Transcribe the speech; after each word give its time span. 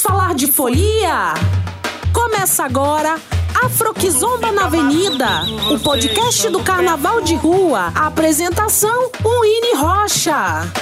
Vamos 0.00 0.18
falar 0.18 0.34
de 0.34 0.46
folia? 0.46 1.34
Começa 2.10 2.64
agora 2.64 3.18
Afroquizomba 3.62 4.50
na 4.50 4.64
Avenida, 4.64 5.42
o 5.70 5.78
podcast 5.78 6.48
do 6.48 6.62
Carnaval 6.62 7.20
de 7.20 7.34
Rua. 7.34 7.92
A 7.94 8.06
apresentação, 8.06 9.10
Winnie 9.22 9.76
Rocha. 9.76 10.72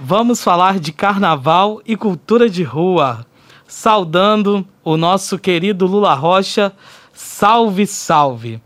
Vamos 0.00 0.42
falar 0.42 0.80
de 0.80 0.90
carnaval 0.90 1.80
e 1.86 1.96
cultura 1.96 2.50
de 2.50 2.64
rua. 2.64 3.24
Saudando 3.68 4.66
o 4.82 4.96
nosso 4.96 5.38
querido 5.38 5.86
Lula 5.86 6.14
Rocha. 6.14 6.72
Salve, 7.12 7.86
salve! 7.86 8.60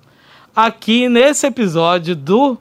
Aqui 0.56 1.10
nesse 1.10 1.46
episódio 1.46 2.16
do 2.16 2.56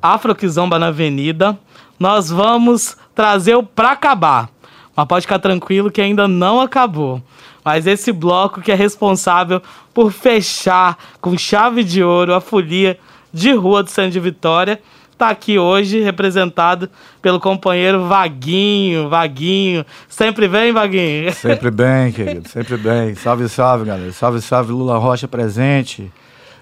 Afroquizomba 0.00 0.78
na 0.78 0.88
Avenida, 0.88 1.58
nós 1.98 2.30
vamos 2.30 2.96
trazer 3.12 3.56
o 3.56 3.64
Pra 3.64 3.90
Acabar. 3.90 4.55
Mas 4.96 5.06
pode 5.06 5.26
ficar 5.26 5.38
tranquilo 5.38 5.90
que 5.90 6.00
ainda 6.00 6.26
não 6.26 6.60
acabou. 6.60 7.22
Mas 7.64 7.86
esse 7.86 8.12
bloco 8.12 8.60
que 8.62 8.72
é 8.72 8.74
responsável 8.74 9.60
por 9.92 10.10
fechar 10.10 10.96
com 11.20 11.36
chave 11.36 11.84
de 11.84 12.02
ouro 12.02 12.32
a 12.32 12.40
folia 12.40 12.98
de 13.32 13.52
rua 13.52 13.82
do 13.82 13.90
Centro 13.90 14.12
de 14.12 14.20
Vitória 14.20 14.80
está 15.16 15.30
aqui 15.30 15.58
hoje 15.58 16.00
representado 16.00 16.88
pelo 17.20 17.40
companheiro 17.40 18.06
Vaguinho. 18.06 19.08
Vaguinho, 19.08 19.84
sempre 20.08 20.46
bem, 20.46 20.72
Vaguinho? 20.72 21.32
Sempre 21.34 21.70
bem, 21.70 22.12
querido, 22.12 22.48
sempre 22.48 22.76
bem. 22.76 23.14
Salve, 23.14 23.48
salve, 23.48 23.86
galera. 23.86 24.12
Salve, 24.12 24.40
salve, 24.40 24.72
Lula 24.72 24.98
Rocha 24.98 25.26
presente 25.26 26.12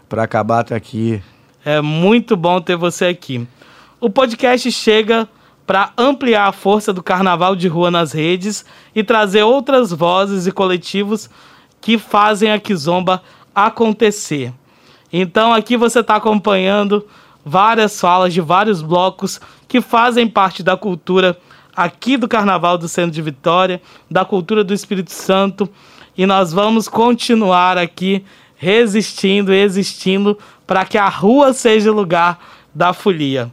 para 0.09 0.23
acabar 0.23 0.61
até 0.61 0.75
aqui. 0.75 1.21
É 1.65 1.81
muito 1.81 2.37
bom 2.37 2.61
ter 2.61 2.77
você 2.77 3.07
aqui. 3.07 3.47
O 4.01 4.09
podcast 4.09 4.71
chega 4.71 5.29
para 5.67 5.93
ampliar 5.97 6.49
a 6.49 6.53
força 6.53 6.93
do 6.93 7.03
carnaval 7.03 7.57
de 7.57 7.69
rua 7.69 7.91
nas 7.91 8.13
redes 8.13 8.65
e 8.95 9.03
trazer 9.03 9.43
outras 9.43 9.91
vozes 9.91 10.47
e 10.47 10.53
coletivos 10.53 11.31
que 11.81 11.99
fazem 11.99 12.51
a 12.51 12.59
Kizomba 12.59 13.23
acontecer. 13.55 14.53
Então 15.13 15.53
aqui 15.53 15.77
você 15.77 16.01
está 16.01 16.17
acompanhando 16.17 17.07
várias 17.45 18.01
falas 18.01 18.33
de 18.33 18.41
vários 18.41 18.83
blocos 18.83 19.41
que 19.69 19.81
fazem 19.81 20.27
parte 20.27 20.63
da 20.63 20.77
cultura 20.77 21.39
aqui 21.77 22.17
do 22.17 22.29
Carnaval 22.29 22.79
do 22.79 22.89
Centro 22.89 23.11
de 23.11 23.23
Vitória, 23.23 23.81
da 24.11 24.25
cultura 24.25 24.63
do 24.63 24.73
Espírito 24.73 25.13
Santo, 25.13 25.69
e 26.17 26.27
nós 26.27 26.53
vamos 26.53 26.89
continuar 26.89 27.77
aqui 27.77 28.25
resistindo 28.57 29.53
existindo 29.53 30.39
para 30.67 30.85
que 30.85 30.97
a 30.97 31.09
rua 31.09 31.53
seja 31.53 31.93
lugar 31.93 32.39
da 32.75 32.93
folia. 32.93 33.53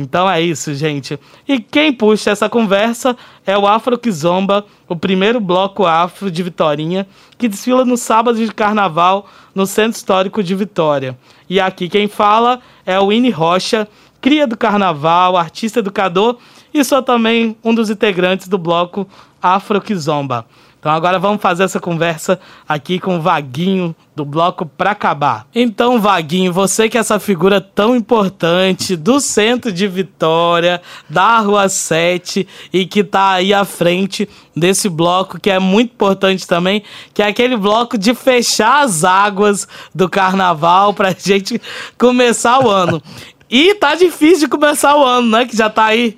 Então 0.00 0.30
é 0.30 0.40
isso, 0.40 0.74
gente. 0.74 1.18
E 1.46 1.58
quem 1.58 1.92
puxa 1.92 2.30
essa 2.30 2.48
conversa 2.48 3.16
é 3.46 3.56
o 3.58 3.66
Afro 3.66 3.98
Kizomba, 3.98 4.64
o 4.88 4.94
primeiro 4.94 5.40
bloco 5.40 5.84
afro 5.84 6.30
de 6.30 6.42
Vitorinha, 6.42 7.06
que 7.36 7.48
desfila 7.48 7.84
no 7.84 7.96
sábado 7.96 8.38
de 8.38 8.52
carnaval 8.52 9.26
no 9.54 9.66
Centro 9.66 9.96
Histórico 9.96 10.42
de 10.42 10.54
Vitória. 10.54 11.18
E 11.48 11.60
aqui 11.60 11.88
quem 11.88 12.06
fala 12.08 12.60
é 12.86 12.98
o 12.98 13.08
Winnie 13.08 13.30
Rocha, 13.30 13.88
cria 14.20 14.46
do 14.46 14.56
carnaval, 14.56 15.36
artista 15.36 15.80
educador 15.80 16.38
e 16.72 16.84
sou 16.84 17.02
também 17.02 17.56
um 17.64 17.74
dos 17.74 17.90
integrantes 17.90 18.48
do 18.48 18.58
bloco 18.58 19.08
Afro 19.42 19.80
Kizomba. 19.80 20.46
Então 20.78 20.92
agora 20.92 21.18
vamos 21.18 21.42
fazer 21.42 21.64
essa 21.64 21.80
conversa 21.80 22.38
aqui 22.68 23.00
com 23.00 23.18
o 23.18 23.20
Vaguinho 23.20 23.94
do 24.14 24.24
bloco 24.24 24.64
para 24.64 24.92
acabar. 24.92 25.46
Então, 25.54 26.00
Vaguinho, 26.00 26.52
você 26.52 26.88
que 26.88 26.96
é 26.96 27.00
essa 27.00 27.18
figura 27.18 27.60
tão 27.60 27.96
importante 27.96 28.94
do 28.94 29.20
centro 29.20 29.72
de 29.72 29.88
Vitória, 29.88 30.80
da 31.08 31.38
Rua 31.38 31.68
7 31.68 32.46
e 32.72 32.86
que 32.86 33.02
tá 33.02 33.32
aí 33.32 33.52
à 33.52 33.64
frente 33.64 34.28
desse 34.56 34.88
bloco 34.88 35.40
que 35.40 35.50
é 35.50 35.58
muito 35.58 35.92
importante 35.92 36.46
também, 36.46 36.82
que 37.12 37.22
é 37.22 37.26
aquele 37.26 37.56
bloco 37.56 37.98
de 37.98 38.14
fechar 38.14 38.82
as 38.82 39.02
águas 39.04 39.66
do 39.92 40.08
carnaval 40.08 40.94
pra 40.94 41.10
gente 41.18 41.60
começar 41.96 42.64
o 42.64 42.70
ano. 42.70 43.02
E 43.50 43.74
tá 43.74 43.94
difícil 43.94 44.40
de 44.40 44.48
começar 44.48 44.96
o 44.96 45.04
ano, 45.04 45.28
né? 45.28 45.46
Que 45.46 45.56
já 45.56 45.70
tá 45.70 45.86
aí 45.86 46.16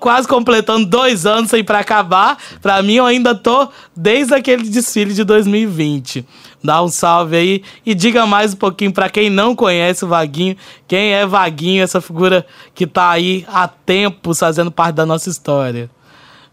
quase 0.00 0.26
completando 0.26 0.86
dois 0.86 1.26
anos 1.26 1.50
sem 1.50 1.62
para 1.62 1.78
acabar. 1.78 2.38
Para 2.60 2.82
mim, 2.82 2.94
eu 2.94 3.06
ainda 3.06 3.34
tô 3.34 3.68
desde 3.94 4.34
aquele 4.34 4.68
desfile 4.68 5.14
de 5.14 5.24
2020. 5.24 6.26
Dá 6.62 6.82
um 6.82 6.88
salve 6.88 7.36
aí 7.36 7.62
e 7.84 7.94
diga 7.94 8.26
mais 8.26 8.54
um 8.54 8.56
pouquinho 8.56 8.92
para 8.92 9.10
quem 9.10 9.28
não 9.28 9.54
conhece 9.54 10.04
o 10.04 10.08
Vaguinho, 10.08 10.56
quem 10.88 11.12
é 11.12 11.26
Vaguinho, 11.26 11.82
essa 11.82 12.00
figura 12.00 12.46
que 12.74 12.86
tá 12.86 13.10
aí 13.10 13.44
há 13.48 13.68
tempos 13.68 14.38
fazendo 14.38 14.70
parte 14.70 14.94
da 14.94 15.04
nossa 15.04 15.28
história. 15.28 15.90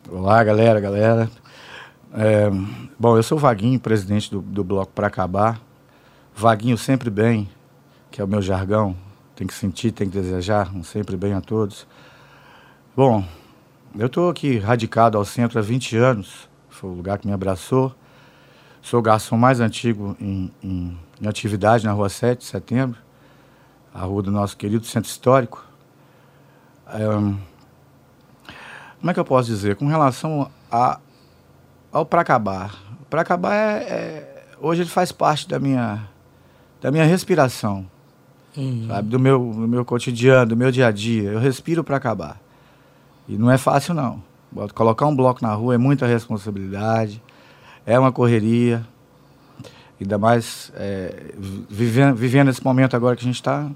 Olá, 0.09 0.44
galera, 0.44 0.79
galera. 0.81 1.31
É, 2.13 2.52
bom, 3.00 3.16
eu 3.16 3.23
sou 3.23 3.38
o 3.38 3.41
Vaguinho, 3.41 3.79
presidente 3.79 4.29
do, 4.29 4.41
do 4.41 4.63
Bloco 4.63 4.91
para 4.94 5.08
Acabar. 5.08 5.62
Vaguinho 6.35 6.78
sempre 6.78 7.09
bem, 7.09 7.47
que 8.09 8.19
é 8.19 8.23
o 8.23 8.28
meu 8.28 8.41
jargão. 8.41 8.96
Tem 9.34 9.47
que 9.47 9.53
sentir, 9.53 9.91
tem 9.91 10.09
que 10.09 10.19
desejar, 10.19 10.75
um 10.75 10.84
sempre 10.84 11.16
bem 11.16 11.34
a 11.34 11.40
todos. 11.40 11.88
Bom, 12.94 13.24
eu 13.97 14.07
estou 14.07 14.29
aqui 14.29 14.57
radicado 14.57 15.18
ao 15.18 15.24
centro 15.24 15.57
há 15.57 15.62
20 15.62 15.96
anos, 15.96 16.50
foi 16.69 16.90
o 16.90 16.94
lugar 16.94 17.18
que 17.18 17.25
me 17.25 17.31
abraçou. 17.31 17.96
Sou 18.81 19.00
o 19.00 19.03
garçom 19.03 19.38
mais 19.38 19.62
antigo 19.62 20.18
em, 20.19 20.52
em, 20.62 20.97
em, 21.22 21.28
atividade 21.28 21.85
na 21.85 21.94
Rua 21.94 22.09
7 22.09 22.40
de 22.40 22.46
Setembro, 22.46 23.00
a 23.94 24.02
rua 24.02 24.22
do 24.22 24.29
nosso 24.29 24.57
querido 24.57 24.85
centro 24.85 25.09
histórico. 25.09 25.66
Como 29.00 29.09
é 29.09 29.13
que 29.13 29.19
eu 29.19 29.25
posso 29.25 29.47
dizer? 29.47 29.78
Com 29.78 29.88
relação 29.88 30.52
a, 30.69 31.00
ao 31.94 32.06
para 32.06 32.19
acabar. 32.19 32.75
Para 33.09 33.22
acabar 33.22 33.56
é, 33.56 33.84
é, 33.84 34.46
hoje 34.59 34.81
ele 34.81 34.90
faz 34.90 35.13
parte 35.13 35.47
da 35.47 35.59
minha 35.59 36.09
da 36.81 36.91
minha 36.91 37.06
respiração, 37.06 37.85
uhum. 38.58 38.88
sabe, 38.88 39.08
do 39.08 39.19
meu 39.19 39.40
do 39.40 39.68
meu 39.68 39.85
cotidiano, 39.85 40.47
do 40.47 40.58
meu 40.58 40.72
dia 40.72 40.88
a 40.88 40.91
dia. 40.91 41.31
Eu 41.31 41.40
respiro 41.40 41.85
para 41.85 41.96
acabar. 41.96 42.50
E 43.31 43.37
não 43.37 43.49
é 43.49 43.57
fácil, 43.57 43.93
não. 43.93 44.21
Colocar 44.75 45.07
um 45.07 45.15
bloco 45.15 45.41
na 45.41 45.53
rua 45.53 45.73
é 45.73 45.77
muita 45.77 46.05
responsabilidade, 46.05 47.23
é 47.85 47.97
uma 47.97 48.11
correria. 48.11 48.85
Ainda 50.01 50.17
mais 50.17 50.69
é, 50.75 51.33
vivendo, 51.69 52.13
vivendo 52.13 52.49
esse 52.49 52.61
momento 52.61 52.93
agora 52.93 53.15
que 53.15 53.21
a 53.21 53.25
gente 53.25 53.35
está. 53.35 53.71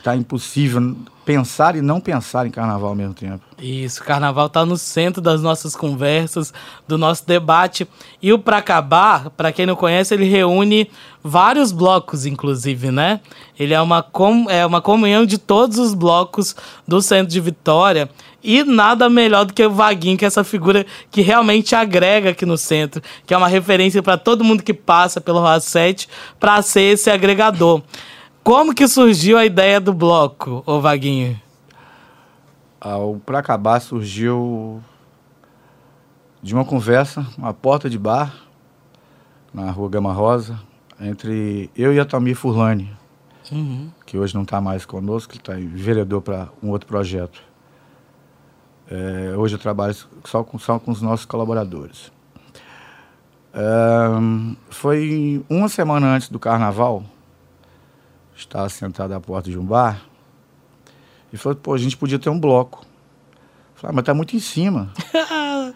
Está 0.00 0.16
impossível 0.16 0.96
pensar 1.26 1.76
e 1.76 1.82
não 1.82 2.00
pensar 2.00 2.46
em 2.46 2.50
carnaval 2.50 2.88
ao 2.88 2.94
mesmo 2.94 3.12
tempo. 3.12 3.40
Isso, 3.60 4.02
carnaval 4.02 4.46
está 4.46 4.64
no 4.64 4.78
centro 4.78 5.20
das 5.20 5.42
nossas 5.42 5.76
conversas, 5.76 6.54
do 6.88 6.96
nosso 6.96 7.26
debate. 7.26 7.86
E 8.22 8.32
o 8.32 8.38
Pra 8.38 8.56
Acabar, 8.56 9.28
para 9.28 9.52
quem 9.52 9.66
não 9.66 9.76
conhece, 9.76 10.14
ele 10.14 10.24
reúne 10.24 10.90
vários 11.22 11.70
blocos, 11.70 12.24
inclusive, 12.24 12.90
né? 12.90 13.20
Ele 13.58 13.74
é 13.74 13.80
uma, 13.80 14.02
com, 14.02 14.46
é 14.48 14.64
uma 14.64 14.80
comunhão 14.80 15.26
de 15.26 15.36
todos 15.36 15.78
os 15.78 15.92
blocos 15.92 16.56
do 16.88 17.02
centro 17.02 17.30
de 17.30 17.40
Vitória. 17.40 18.08
E 18.42 18.64
nada 18.64 19.10
melhor 19.10 19.44
do 19.44 19.52
que 19.52 19.64
o 19.64 19.70
Vaguinho, 19.70 20.16
que 20.16 20.24
é 20.24 20.28
essa 20.28 20.42
figura 20.42 20.86
que 21.10 21.20
realmente 21.20 21.74
agrega 21.74 22.30
aqui 22.30 22.46
no 22.46 22.56
centro, 22.56 23.02
que 23.26 23.34
é 23.34 23.36
uma 23.36 23.48
referência 23.48 24.02
para 24.02 24.16
todo 24.16 24.42
mundo 24.42 24.62
que 24.62 24.72
passa 24.72 25.20
pelo 25.20 25.40
Rua 25.40 25.60
7 25.60 26.08
para 26.38 26.62
ser 26.62 26.94
esse 26.94 27.10
agregador. 27.10 27.82
Como 28.42 28.74
que 28.74 28.88
surgiu 28.88 29.36
a 29.36 29.44
ideia 29.44 29.80
do 29.80 29.92
bloco, 29.92 30.62
ô 30.64 30.80
Vaguinho? 30.80 31.40
Ah, 32.80 32.96
o 32.96 33.20
Pra 33.20 33.40
Acabar 33.40 33.80
surgiu 33.80 34.82
de 36.42 36.54
uma 36.54 36.64
conversa, 36.64 37.26
uma 37.36 37.52
porta 37.52 37.90
de 37.90 37.98
bar, 37.98 38.34
na 39.52 39.70
rua 39.70 39.90
Gama 39.90 40.12
Rosa, 40.12 40.58
entre 40.98 41.70
eu 41.76 41.92
e 41.92 42.00
a 42.00 42.04
Tamir 42.04 42.34
Furlani, 42.34 42.90
uhum. 43.52 43.90
que 44.06 44.16
hoje 44.16 44.34
não 44.34 44.42
está 44.42 44.58
mais 44.58 44.86
conosco, 44.86 45.32
que 45.32 45.38
está 45.38 45.52
vereador 45.54 46.22
para 46.22 46.48
um 46.62 46.70
outro 46.70 46.86
projeto. 46.86 47.42
É, 48.90 49.34
hoje 49.36 49.54
eu 49.54 49.58
trabalho 49.58 49.94
só 50.24 50.42
com, 50.42 50.58
só 50.58 50.78
com 50.78 50.90
os 50.90 51.02
nossos 51.02 51.26
colaboradores. 51.26 52.10
É, 53.52 53.60
foi 54.70 55.44
uma 55.48 55.68
semana 55.68 56.14
antes 56.14 56.30
do 56.30 56.38
carnaval, 56.38 57.04
estava 58.50 58.68
sentado 58.68 59.14
à 59.14 59.20
porta 59.20 59.48
de 59.48 59.56
um 59.56 59.64
bar 59.64 60.02
e 61.32 61.36
falou, 61.36 61.54
pô, 61.56 61.72
a 61.72 61.78
gente 61.78 61.96
podia 61.96 62.18
ter 62.18 62.28
um 62.28 62.38
bloco. 62.38 62.84
Falei, 63.76 63.92
ah, 63.92 63.94
mas 63.94 64.04
tá 64.04 64.12
muito 64.12 64.34
em 64.34 64.40
cima. 64.40 64.92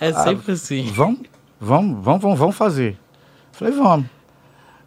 é 0.00 0.12
sempre 0.12 0.50
ah, 0.50 0.54
assim. 0.54 0.90
Vamos, 0.90 1.20
vamos, 1.60 2.04
vamos, 2.04 2.22
vamos, 2.22 2.38
vamos 2.38 2.56
fazer. 2.56 2.98
Falei, 3.52 3.72
vamos. 3.72 4.06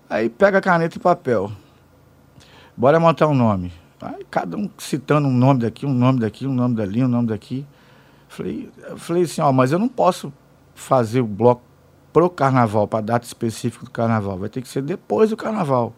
Aí 0.09 0.29
pega 0.29 0.59
caneta 0.59 0.97
e 0.97 0.99
papel. 0.99 1.49
Bora 2.75 2.99
montar 2.99 3.27
um 3.27 3.33
nome. 3.33 3.71
Aí 4.01 4.25
cada 4.29 4.57
um 4.57 4.69
citando 4.77 5.29
um 5.29 5.33
nome 5.33 5.61
daqui, 5.61 5.85
um 5.85 5.93
nome 5.93 6.19
daqui, 6.19 6.45
um 6.45 6.53
nome 6.53 6.75
dali, 6.75 7.03
um 7.03 7.07
nome 7.07 7.29
daqui. 7.29 7.65
Falei, 8.27 8.69
falei 8.97 9.23
assim, 9.23 9.39
ó, 9.39 9.51
mas 9.53 9.71
eu 9.71 9.79
não 9.79 9.87
posso 9.87 10.31
fazer 10.75 11.21
o 11.21 11.27
bloco 11.27 11.61
pro 12.11 12.29
carnaval, 12.29 12.85
para 12.85 13.01
data 13.01 13.25
específica 13.25 13.85
do 13.85 13.91
carnaval. 13.91 14.37
Vai 14.37 14.49
ter 14.49 14.61
que 14.61 14.67
ser 14.67 14.81
depois 14.81 15.29
do 15.29 15.37
carnaval 15.37 15.93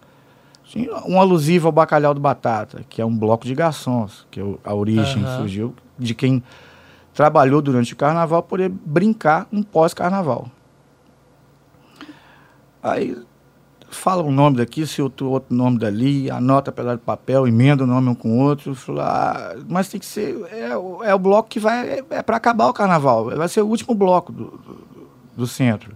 um 1.05 1.19
alusivo 1.19 1.67
ao 1.67 1.71
bacalhau 1.71 2.13
do 2.13 2.19
batata, 2.21 2.83
que 2.89 3.01
é 3.01 3.05
um 3.05 3.15
bloco 3.15 3.45
de 3.45 3.53
garçons, 3.53 4.25
que 4.31 4.39
é 4.39 4.43
a 4.63 4.73
origem 4.73 5.23
uhum. 5.23 5.37
surgiu 5.37 5.75
de 5.97 6.15
quem 6.15 6.41
trabalhou 7.13 7.61
durante 7.61 7.93
o 7.93 7.95
carnaval 7.95 8.41
poder 8.43 8.69
brincar 8.69 9.47
um 9.51 9.61
pós-carnaval. 9.61 10.47
Aí 12.81 13.17
fala 13.89 14.23
um 14.23 14.31
nome 14.31 14.57
daqui, 14.57 14.87
se 14.87 15.01
outro, 15.01 15.29
outro 15.29 15.53
nome 15.53 15.77
dali, 15.77 16.31
anota 16.31 16.71
pela 16.71 16.95
de 16.95 17.01
papel, 17.01 17.45
emenda 17.47 17.83
o 17.83 17.87
nome 17.87 18.09
um 18.09 18.15
com 18.15 18.39
o 18.39 18.41
outro, 18.41 18.73
fala, 18.73 19.03
ah, 19.05 19.55
mas 19.67 19.89
tem 19.89 19.99
que 19.99 20.05
ser, 20.05 20.41
é, 20.51 20.75
o- 20.77 21.03
é 21.03 21.13
o 21.13 21.19
bloco 21.19 21.49
que 21.49 21.59
vai, 21.59 21.89
é, 21.99 22.03
é 22.09 22.21
para 22.23 22.37
acabar 22.37 22.67
o 22.67 22.73
carnaval, 22.73 23.25
vai 23.25 23.49
ser 23.49 23.61
o 23.61 23.67
último 23.67 23.93
bloco 23.93 24.31
do, 24.31 24.45
do, 24.45 24.87
do 25.35 25.47
centro. 25.47 25.95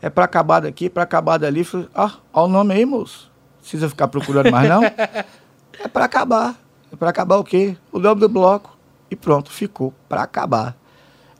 É 0.00 0.08
para 0.08 0.24
acabar 0.24 0.60
daqui, 0.60 0.88
para 0.88 1.02
acabar 1.02 1.38
dali, 1.38 1.64
falei, 1.64 1.88
ah, 1.94 2.12
olha 2.32 2.46
o 2.46 2.48
nome 2.48 2.74
aí, 2.74 2.86
moço, 2.86 3.30
precisa 3.64 3.88
ficar 3.88 4.08
procurando 4.08 4.50
mais 4.50 4.68
não? 4.68 4.84
é 5.80 5.88
para 5.90 6.04
acabar, 6.04 6.54
é 6.92 6.96
para 6.96 7.08
acabar 7.10 7.36
o 7.38 7.44
quê? 7.44 7.76
O 7.90 7.98
nome 7.98 8.20
do 8.20 8.28
bloco, 8.28 8.76
e 9.10 9.16
pronto, 9.16 9.50
ficou, 9.50 9.92
para 10.08 10.22
acabar. 10.22 10.76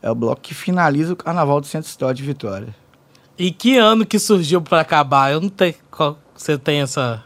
É 0.02 0.10
o 0.10 0.14
bloco 0.14 0.40
que 0.42 0.54
finaliza 0.54 1.12
o 1.12 1.16
carnaval 1.16 1.60
do 1.60 1.66
Centro 1.66 1.88
Histórico 1.88 2.16
de 2.18 2.22
Vitória. 2.24 2.74
E 3.38 3.50
que 3.50 3.76
ano 3.78 4.04
que 4.06 4.18
surgiu 4.18 4.60
pra 4.60 4.80
acabar? 4.80 5.32
Eu 5.32 5.40
não 5.40 5.48
tenho. 5.48 5.74
qual- 5.90 6.18
Você 6.36 6.58
tem 6.58 6.80
essa. 6.82 7.22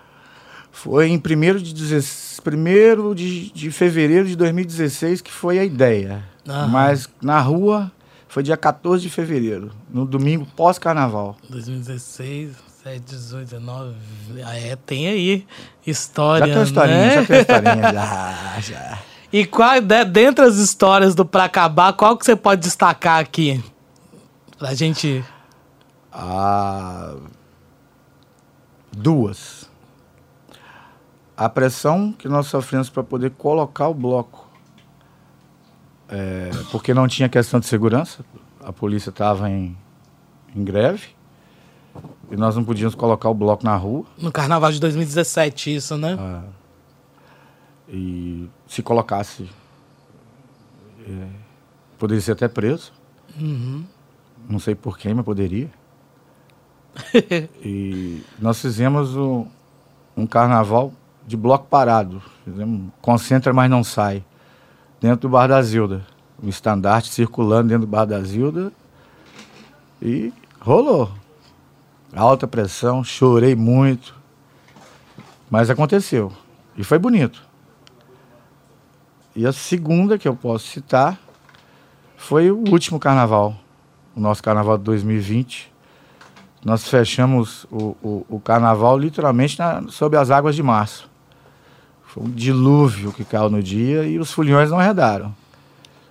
Foi 0.71 1.09
em 1.09 1.17
1 1.19 1.56
de, 1.62 1.75
16 1.75 2.41
primeiro 2.41 3.15
de, 3.15 3.50
de 3.50 3.71
fevereiro 3.71 4.27
de 4.29 4.37
2016 4.37 5.21
que 5.21 5.33
foi 5.33 5.59
a 5.59 5.65
ideia. 5.65 6.25
Aham. 6.49 6.69
Mas 6.69 7.09
na 7.21 7.41
rua 7.41 7.91
foi 8.29 8.43
dia 8.45 8.56
14 8.56 9.03
de 9.03 9.11
fevereiro, 9.11 9.73
no 9.91 10.06
domingo 10.06 10.47
pós-carnaval. 10.56 11.37
2016, 11.50 12.50
17, 12.50 12.68
18, 12.96 13.44
19. 13.50 13.94
Ah, 14.44 14.56
é, 14.56 14.76
tem 14.76 15.08
aí 15.08 15.46
história. 15.87 16.46
Já 16.46 16.52
tem 16.52 16.56
uma 16.56 16.64
historinha, 16.64 16.99
né? 16.99 17.14
já 17.14 17.26
tem 17.26 17.37
uma 17.37 17.40
historinha, 17.40 17.82
já, 17.93 18.61
já. 18.61 18.99
E 19.32 19.44
qual, 19.44 19.81
de, 19.81 20.05
dentre 20.05 20.44
as 20.44 20.56
histórias 20.56 21.14
do 21.14 21.25
Pra 21.25 21.44
Acabar, 21.44 21.93
qual 21.93 22.17
que 22.17 22.25
você 22.25 22.35
pode 22.35 22.62
destacar 22.62 23.20
aqui? 23.20 23.62
Pra 24.58 24.75
gente. 24.75 25.25
Ah, 26.12 27.14
duas. 28.90 29.69
A 31.37 31.49
pressão 31.49 32.12
que 32.12 32.29
nós 32.29 32.46
sofremos 32.46 32.88
para 32.90 33.02
poder 33.02 33.31
colocar 33.32 33.88
o 33.88 33.94
bloco, 33.94 34.49
é, 36.08 36.50
porque 36.70 36.94
não 36.94 37.06
tinha 37.06 37.29
questão 37.29 37.61
de 37.61 37.67
segurança, 37.67 38.25
a 38.64 38.73
polícia 38.73 39.11
estava 39.11 39.49
em, 39.49 39.76
em 40.56 40.64
greve, 40.64 41.18
e 42.31 42.37
nós 42.37 42.55
não 42.57 42.65
podíamos 42.65 42.95
colocar 42.95 43.29
o 43.31 43.35
bloco 43.35 43.65
na 43.65 43.75
rua. 43.77 44.05
No 44.19 44.31
carnaval 44.33 44.71
de 44.73 44.81
2017, 44.81 45.75
isso, 45.75 45.97
né? 45.97 46.17
Ah, 46.19 46.43
e 47.89 48.49
se 48.67 48.83
colocasse, 48.83 49.49
é, 51.07 51.27
poderia 51.99 52.21
ser 52.21 52.33
até 52.33 52.47
preso. 52.49 52.93
Não 54.49 54.59
sei 54.59 54.75
por 54.75 54.99
quem, 54.99 55.15
mas 55.15 55.25
poderia. 55.25 55.71
e 57.65 58.23
nós 58.39 58.61
fizemos 58.61 59.17
o- 59.17 59.47
um 60.17 60.27
carnaval 60.27 60.93
de 61.27 61.37
bloco 61.37 61.67
parado. 61.67 62.21
Fizemos 62.45 62.91
concentra, 63.01 63.53
mas 63.53 63.71
não 63.71 63.85
sai. 63.85 64.25
Dentro 65.01 65.29
do 65.29 65.29
Bar 65.29 65.47
da 65.47 65.63
Zilda. 65.63 66.05
O 66.43 66.49
estandarte 66.49 67.09
circulando 67.13 67.69
dentro 67.69 67.87
do 67.87 67.91
Bar 67.91 68.05
da 68.05 68.21
Zilda. 68.23 68.73
E 70.03 70.33
rolou. 70.61 71.11
Alta 72.15 72.47
pressão, 72.47 73.05
chorei 73.05 73.55
muito. 73.55 74.15
Mas 75.51 75.71
aconteceu. 75.71 76.33
E 76.77 76.85
foi 76.85 76.99
bonito. 76.99 77.43
E 79.35 79.47
a 79.47 79.53
segunda 79.53 80.19
que 80.19 80.27
eu 80.27 80.35
posso 80.35 80.67
citar 80.67 81.19
foi 82.17 82.51
o 82.51 82.59
último 82.69 82.99
carnaval, 82.99 83.57
o 84.15 84.21
nosso 84.21 84.43
carnaval 84.43 84.77
de 84.77 84.85
2020. 84.85 85.73
Nós 86.65 86.89
fechamos 86.89 87.65
o, 87.71 87.97
o, 88.03 88.27
o 88.29 88.41
carnaval 88.41 88.99
literalmente 88.99 89.59
na, 89.59 89.83
sob 89.89 90.17
as 90.17 90.31
águas 90.31 90.57
de 90.57 90.63
março. 90.63 91.09
Foi 92.05 92.25
um 92.25 92.31
dilúvio 92.31 93.13
que 93.13 93.25
caiu 93.25 93.49
no 93.49 93.63
dia 93.63 94.03
e 94.05 94.19
os 94.19 94.33
foliões 94.33 94.71
não 94.71 94.81
arredaram. 94.81 95.35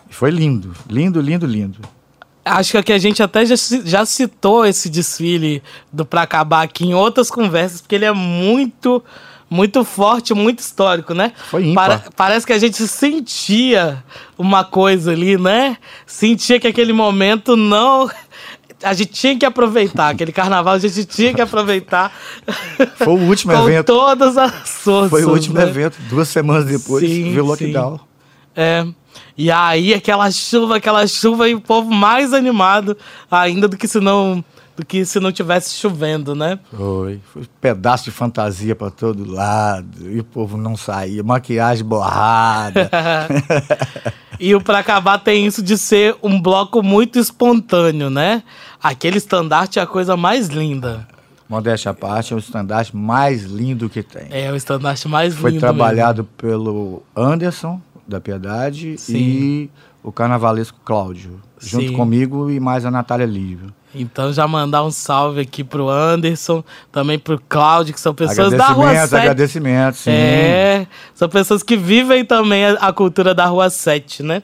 E 0.09 0.13
foi 0.13 0.31
lindo, 0.31 0.73
lindo, 0.89 1.19
lindo, 1.19 1.45
lindo. 1.45 1.79
Acho 2.47 2.81
que 2.83 2.93
a 2.93 2.97
gente 2.97 3.21
até 3.21 3.45
já, 3.45 3.55
já 3.83 4.05
citou 4.05 4.65
esse 4.65 4.89
desfile 4.89 5.61
do 5.91 6.05
Pra 6.05 6.23
Acabar 6.23 6.63
aqui 6.63 6.85
em 6.85 6.93
outras 6.93 7.29
conversas, 7.29 7.81
porque 7.81 7.95
ele 7.95 8.05
é 8.05 8.11
muito, 8.11 9.03
muito 9.49 9.83
forte, 9.83 10.33
muito 10.33 10.59
histórico, 10.59 11.13
né? 11.13 11.33
Foi 11.49 11.65
ímpar. 11.67 12.09
parece 12.15 12.45
que 12.45 12.53
a 12.53 12.57
gente 12.57 12.87
sentia 12.87 14.03
uma 14.37 14.63
coisa 14.63 15.11
ali, 15.11 15.37
né? 15.37 15.77
Sentia 16.05 16.59
que 16.59 16.67
aquele 16.67 16.93
momento 16.93 17.55
não. 17.55 18.09
A 18.83 18.93
gente 18.93 19.11
tinha 19.11 19.37
que 19.37 19.45
aproveitar, 19.45 20.09
aquele 20.09 20.31
carnaval 20.31 20.75
a 20.75 20.79
gente 20.79 21.03
tinha 21.05 21.33
que 21.33 21.41
aproveitar. 21.41 22.11
Foi 22.95 23.07
o 23.07 23.27
último 23.27 23.51
com 23.57 23.69
evento. 23.69 23.87
todas 23.87 24.37
as 24.37 24.51
forças. 24.69 25.09
Foi 25.09 25.23
o 25.23 25.31
último 25.31 25.55
né? 25.55 25.63
evento, 25.63 25.97
duas 26.09 26.27
semanas 26.27 26.65
depois, 26.65 27.03
Sim, 27.03 27.31
veio 27.31 27.43
o 27.43 27.55
sim. 27.57 27.65
lockdown. 27.65 27.99
É. 28.55 28.85
E 29.37 29.51
aí 29.51 29.93
aquela 29.93 30.29
chuva, 30.31 30.77
aquela 30.77 31.05
chuva 31.07 31.47
e 31.49 31.55
o 31.55 31.61
povo 31.61 31.91
mais 31.91 32.33
animado 32.33 32.97
ainda 33.29 33.67
do 33.67 33.77
que 33.77 33.87
se 33.87 33.99
não 33.99 34.43
do 34.75 34.85
que 34.85 35.03
se 35.05 35.19
não 35.19 35.31
tivesse 35.31 35.73
chovendo, 35.75 36.35
né? 36.35 36.59
Foi. 36.71 37.19
Foi 37.33 37.41
um 37.41 37.45
pedaço 37.59 38.03
de 38.05 38.11
fantasia 38.11 38.75
para 38.75 38.91
todo 38.91 39.29
lado. 39.29 39.87
E 40.07 40.19
o 40.19 40.23
povo 40.23 40.55
não 40.55 40.77
saía. 40.77 41.23
Maquiagem 41.23 41.83
borrada. 41.83 42.87
E 44.39 44.53
o 44.53 44.61
Pra 44.61 44.79
Acabar 44.79 45.17
tem 45.17 45.45
isso 45.47 45.63
de 45.63 45.77
ser 45.77 46.15
um 46.21 46.39
bloco 46.39 46.83
muito 46.83 47.17
espontâneo, 47.17 48.09
né? 48.09 48.43
Aquele 48.81 49.17
estandarte 49.17 49.79
é 49.79 49.81
a 49.81 49.87
coisa 49.87 50.15
mais 50.15 50.47
linda. 50.47 51.07
Modéstia 51.49 51.91
à 51.91 51.93
parte, 51.93 52.33
é 52.33 52.35
o 52.35 52.39
estandarte 52.39 52.95
mais 52.95 53.43
lindo 53.45 53.89
que 53.89 54.03
tem. 54.03 54.27
É 54.29 54.51
o 54.51 54.55
estandarte 54.55 55.07
mais 55.07 55.33
Foi 55.33 55.51
lindo. 55.51 55.61
trabalhado 55.61 56.25
pelo 56.37 57.01
Anderson, 57.15 57.81
da 58.07 58.21
Piedade, 58.21 58.97
Sim. 58.97 59.17
e 59.17 59.69
o 60.03 60.11
carnavalesco 60.11 60.79
Cláudio. 60.85 61.41
Junto 61.59 61.87
Sim. 61.87 61.93
comigo 61.93 62.49
e 62.49 62.59
mais 62.59 62.85
a 62.85 62.91
Natália 62.91 63.25
Lívio. 63.25 63.73
Então 63.95 64.31
já 64.31 64.47
mandar 64.47 64.83
um 64.83 64.91
salve 64.91 65.41
aqui 65.41 65.63
pro 65.63 65.89
Anderson, 65.89 66.63
também 66.91 67.17
pro 67.17 67.41
Cláudio, 67.49 67.93
que 67.93 67.99
são 67.99 68.13
pessoas 68.13 68.53
da 68.53 68.67
Rua 68.67 68.89
Agradecimentos, 68.89 69.09
7. 69.09 69.21
agradecimentos, 69.21 69.99
sim. 70.01 70.11
É, 70.11 70.87
são 71.15 71.27
pessoas 71.27 71.63
que 71.63 71.75
vivem 71.75 72.23
também 72.23 72.65
a, 72.65 72.73
a 72.73 72.93
cultura 72.93 73.33
da 73.33 73.45
Rua 73.45 73.69
7, 73.69 74.21
né? 74.21 74.43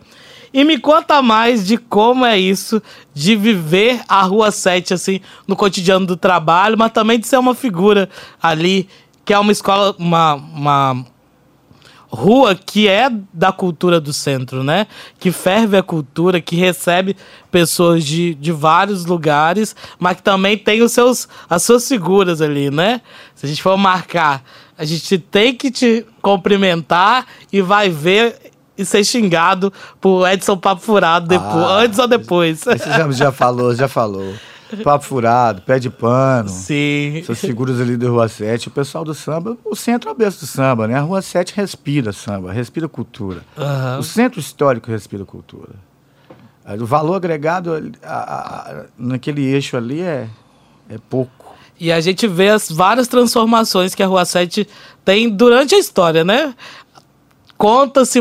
E 0.54 0.64
me 0.64 0.78
conta 0.78 1.22
mais 1.22 1.66
de 1.66 1.78
como 1.78 2.26
é 2.26 2.38
isso 2.38 2.82
de 3.14 3.36
viver 3.36 4.02
a 4.08 4.22
Rua 4.22 4.52
7, 4.52 4.94
assim, 4.94 5.20
no 5.48 5.56
cotidiano 5.56 6.06
do 6.06 6.16
trabalho, 6.16 6.78
mas 6.78 6.92
também 6.92 7.20
de 7.20 7.28
ser 7.28 7.38
uma 7.38 7.56
figura 7.56 8.08
ali, 8.42 8.88
que 9.26 9.34
é 9.34 9.40
uma 9.40 9.52
escola, 9.52 9.96
uma, 9.98 10.36
uma 10.36 11.06
rua 12.14 12.54
que 12.56 12.88
é 12.88 13.10
da 13.34 13.52
cultura 13.52 14.00
do 14.00 14.14
centro, 14.14 14.64
né? 14.64 14.86
Que 15.20 15.32
ferve 15.32 15.76
a 15.76 15.82
cultura, 15.82 16.40
que 16.40 16.56
recebe 16.56 17.18
pessoas 17.52 18.04
de, 18.06 18.36
de 18.36 18.52
vários 18.52 19.06
lugares, 19.06 19.76
mas 19.98 20.18
que 20.18 20.24
também 20.24 20.56
tem 20.58 20.84
os 20.84 20.92
seus, 20.92 21.28
as 21.50 21.64
suas 21.64 21.88
figuras 21.88 22.40
ali, 22.40 22.70
né? 22.70 23.02
Se 23.34 23.46
a 23.46 23.50
gente 23.50 23.64
for 23.64 23.76
marcar, 23.78 24.44
a 24.78 24.86
gente 24.86 25.18
tem 25.18 25.56
que 25.56 25.72
te 25.72 26.06
cumprimentar 26.22 27.26
e 27.52 27.62
vai 27.62 27.90
ver 27.90 28.52
e 28.78 28.86
ser 28.86 29.04
xingado 29.04 29.72
por 30.02 30.28
Edson 30.28 30.58
Papo 30.58 30.82
Furado 30.82 31.28
depois, 31.28 31.64
Ah, 31.66 31.78
antes 31.78 32.00
ou 32.00 32.08
depois. 32.08 32.64
Já, 32.64 33.12
já 33.12 33.32
falou, 33.32 33.76
já 33.76 33.88
falou. 33.88 34.34
Papo 34.84 35.06
furado, 35.06 35.62
pé 35.62 35.78
de 35.80 35.90
pano. 35.90 36.50
Sim. 36.50 37.18
Essas 37.20 37.40
figuras 37.40 37.80
ali 37.82 37.98
da 37.98 38.08
Rua 38.10 38.28
7, 38.28 38.70
o 38.70 38.72
pessoal 38.72 39.04
do 39.04 39.14
samba, 39.14 39.58
o 39.66 39.76
centro 39.76 40.10
é 40.10 40.14
o 40.14 40.16
berço 40.16 40.40
do 40.40 40.48
samba, 40.48 40.88
né? 40.88 40.96
A 40.96 41.02
Rua 41.02 41.22
7 41.22 41.54
respira 41.56 42.12
samba, 42.14 42.52
respira 42.52 42.88
cultura. 42.88 43.42
Aham. 43.58 44.00
O 44.00 44.04
centro 44.04 44.40
histórico 44.40 44.90
respira 44.90 45.26
cultura. 45.26 45.74
O 46.80 46.86
valor 46.86 47.16
agregado 47.16 47.74
a- 48.02 48.08
a- 48.14 48.72
a- 48.72 48.86
naquele 48.98 49.44
eixo 49.44 49.76
ali 49.76 50.00
é, 50.02 50.28
é 50.90 50.98
pouco. 51.10 51.44
E 51.80 51.92
a 51.92 52.00
gente 52.00 52.26
vê 52.28 52.50
as 52.50 52.70
várias 52.72 53.08
transformações 53.08 53.94
que 53.94 54.02
a 54.02 54.08
Rua 54.08 54.24
7 54.24 54.66
tem 55.04 55.30
durante 55.30 55.76
a 55.76 55.78
história, 55.80 56.24
né? 56.24 56.54
Conta-se 57.58 58.20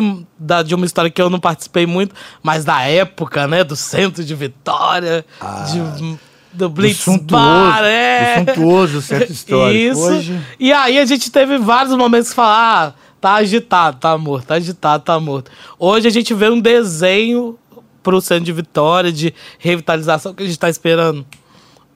de 0.66 0.74
uma 0.74 0.86
história 0.86 1.10
que 1.10 1.20
eu 1.20 1.28
não 1.30 1.40
participei 1.40 1.86
muito, 1.86 2.14
mas 2.42 2.64
da 2.64 2.82
época, 2.82 3.46
né? 3.48 3.64
Do 3.64 3.74
centro 3.74 4.24
de 4.24 4.34
Vitória, 4.34 5.24
de, 5.72 6.18
do 6.52 6.68
Blitz 6.68 6.98
suntuoso, 7.00 7.44
Bar, 7.44 7.84
é. 7.84 8.40
do 8.42 8.54
suntuoso 8.54 9.02
centro 9.02 9.32
histórico. 9.32 9.78
Isso. 9.92 10.00
Hoje- 10.00 10.40
E 10.60 10.72
aí 10.72 10.98
a 10.98 11.04
gente 11.06 11.30
teve 11.30 11.58
vários 11.58 11.94
momentos 11.96 12.30
que 12.30 12.34
falar, 12.34 12.88
ah, 12.88 12.94
tá 13.20 13.34
agitado, 13.34 13.98
tá 13.98 14.16
morto, 14.18 14.46
tá 14.46 14.54
agitado, 14.54 15.02
tá 15.04 15.18
morto. 15.18 15.50
Hoje 15.78 16.08
a 16.08 16.10
gente 16.10 16.34
vê 16.34 16.48
um 16.50 16.60
desenho 16.60 17.58
pro 18.02 18.20
centro 18.20 18.44
de 18.44 18.52
Vitória, 18.52 19.12
de 19.12 19.32
revitalização 19.58 20.34
que 20.34 20.42
a 20.42 20.46
gente 20.46 20.58
tá 20.58 20.68
esperando 20.68 21.24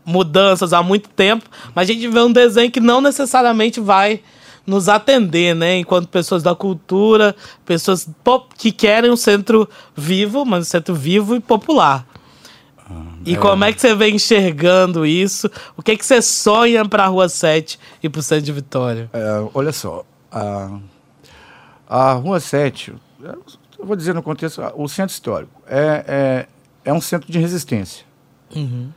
mudanças 0.05 0.73
há 0.73 0.83
muito 0.83 1.09
tempo, 1.09 1.45
mas 1.75 1.89
a 1.91 1.93
gente 1.93 2.07
vê 2.09 2.21
um 2.21 2.31
desenho 2.33 2.71
que 2.71 2.79
não 2.81 3.01
necessariamente 3.01 3.81
vai 3.81 4.21
nos 4.65 4.89
atender, 4.89 5.55
né? 5.55 5.79
Enquanto 5.79 6.09
pessoas 6.09 6.43
da 6.43 6.55
cultura, 6.55 7.35
pessoas 7.65 8.09
que 8.57 8.71
querem 8.73 9.11
um 9.11 9.17
centro 9.17 9.69
vivo, 9.97 10.45
mas 10.45 10.61
um 10.67 10.71
centro 10.71 10.95
vivo 10.95 11.35
e 11.37 11.41
popular. 11.41 12.07
E 13.25 13.35
é. 13.35 13.37
como 13.37 13.65
é 13.65 13.73
que 13.73 13.81
você 13.81 13.95
vem 13.95 14.15
enxergando 14.15 15.05
isso? 15.05 15.51
O 15.77 15.83
que, 15.83 15.93
é 15.93 15.97
que 15.97 16.07
você 16.07 16.23
sonha 16.23 16.89
para 16.89 17.05
a 17.05 17.09
Rua 17.09 17.29
7 17.29 17.79
e 18.03 18.09
para 18.09 18.21
o 18.21 18.23
centro 18.23 18.45
de 18.45 18.53
Vitória? 18.53 19.11
É, 19.13 19.49
olha 19.53 19.73
só, 19.73 20.05
a, 20.31 20.79
a 21.89 22.13
Rua 22.13 22.39
7, 22.39 22.95
eu 23.79 23.85
vou 23.85 23.97
dizer 23.97 24.15
no 24.15 24.23
contexto, 24.23 24.63
o 24.77 24.89
centro 24.89 25.13
histórico 25.13 25.63
é, 25.67 26.05
é, 26.07 26.47
é 26.85 26.93
um 26.93 27.01
centro 27.01 27.31
de 27.31 27.39
resistência. 27.39 28.05
Uhum. 28.55 28.91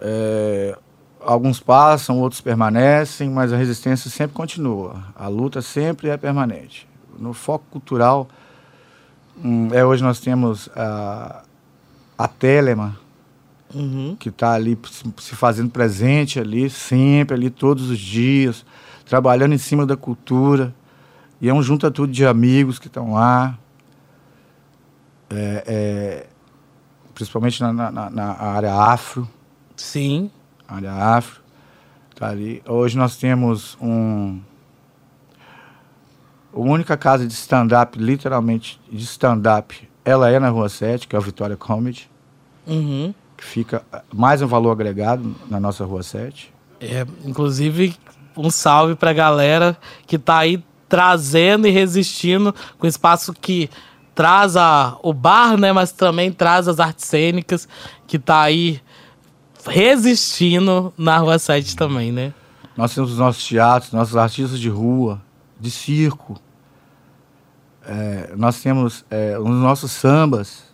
É, 0.00 0.76
alguns 1.20 1.60
passam, 1.60 2.18
outros 2.18 2.40
permanecem, 2.40 3.28
mas 3.28 3.52
a 3.52 3.56
resistência 3.56 4.10
sempre 4.10 4.34
continua. 4.34 5.04
A 5.14 5.28
luta 5.28 5.60
sempre 5.60 6.08
é 6.08 6.16
permanente. 6.16 6.88
No 7.18 7.34
foco 7.34 7.64
cultural, 7.70 8.28
hum, 9.44 9.68
é, 9.72 9.84
hoje 9.84 10.02
nós 10.02 10.18
temos 10.20 10.70
a, 10.74 11.42
a 12.16 12.26
Telema, 12.26 12.98
uhum. 13.74 14.16
que 14.18 14.28
está 14.28 14.52
ali 14.52 14.78
se 15.18 15.34
fazendo 15.34 15.70
presente 15.70 16.38
ali, 16.38 16.68
sempre 16.68 17.34
ali, 17.34 17.50
todos 17.50 17.90
os 17.90 17.98
dias, 17.98 18.64
trabalhando 19.04 19.54
em 19.54 19.58
cima 19.58 19.86
da 19.86 19.96
cultura. 19.96 20.74
E 21.40 21.48
é 21.48 21.54
um 21.54 21.62
junta 21.62 21.90
tudo 21.90 22.12
de 22.12 22.26
amigos 22.26 22.78
que 22.78 22.86
estão 22.86 23.12
lá. 23.12 23.58
É, 25.30 25.64
é, 25.66 26.26
principalmente 27.14 27.60
na, 27.62 27.72
na, 27.72 28.10
na, 28.10 28.42
área 28.42 28.74
afro. 28.74 29.28
Sim. 29.76 30.30
Área 30.68 30.92
afro. 30.92 31.40
Tá 32.14 32.28
ali. 32.28 32.62
Hoje 32.66 32.98
nós 32.98 33.16
temos 33.16 33.78
um. 33.80 34.40
A 36.52 36.58
única 36.58 36.96
casa 36.96 37.26
de 37.26 37.32
stand-up, 37.32 37.96
literalmente 37.96 38.80
de 38.90 39.04
stand-up, 39.04 39.88
ela 40.04 40.28
é 40.30 40.38
na 40.40 40.48
Rua 40.48 40.68
7, 40.68 41.06
que 41.06 41.14
é 41.14 41.18
a 41.18 41.22
Vitória 41.22 41.56
Comedy. 41.56 42.10
Uhum 42.66 43.14
que 43.40 43.46
fica 43.46 43.82
mais 44.12 44.42
um 44.42 44.46
valor 44.46 44.70
agregado 44.72 45.34
na 45.48 45.58
nossa 45.58 45.82
Rua 45.82 46.02
7. 46.02 46.52
É, 46.78 47.06
inclusive, 47.24 47.96
um 48.36 48.50
salve 48.50 48.94
para 48.94 49.10
a 49.10 49.14
galera 49.14 49.78
que 50.06 50.16
está 50.16 50.38
aí 50.38 50.62
trazendo 50.86 51.66
e 51.66 51.70
resistindo 51.70 52.54
com 52.78 52.86
espaço 52.86 53.32
que 53.32 53.70
traz 54.14 54.56
a, 54.56 54.98
o 55.02 55.14
bar, 55.14 55.56
né, 55.56 55.72
mas 55.72 55.90
também 55.90 56.30
traz 56.30 56.68
as 56.68 56.78
artes 56.78 57.06
cênicas, 57.06 57.66
que 58.06 58.18
está 58.18 58.42
aí 58.42 58.78
resistindo 59.66 60.92
na 60.98 61.16
Rua 61.16 61.38
7 61.38 61.76
também, 61.76 62.12
né? 62.12 62.34
Nós 62.76 62.94
temos 62.94 63.12
os 63.12 63.18
nossos 63.18 63.42
teatros, 63.46 63.92
nossos 63.92 64.16
artistas 64.16 64.60
de 64.60 64.68
rua, 64.68 65.20
de 65.58 65.70
circo. 65.70 66.38
É, 67.86 68.34
nós 68.36 68.60
temos 68.60 69.04
é, 69.10 69.38
os 69.38 69.48
nossos 69.48 69.92
sambas, 69.92 70.69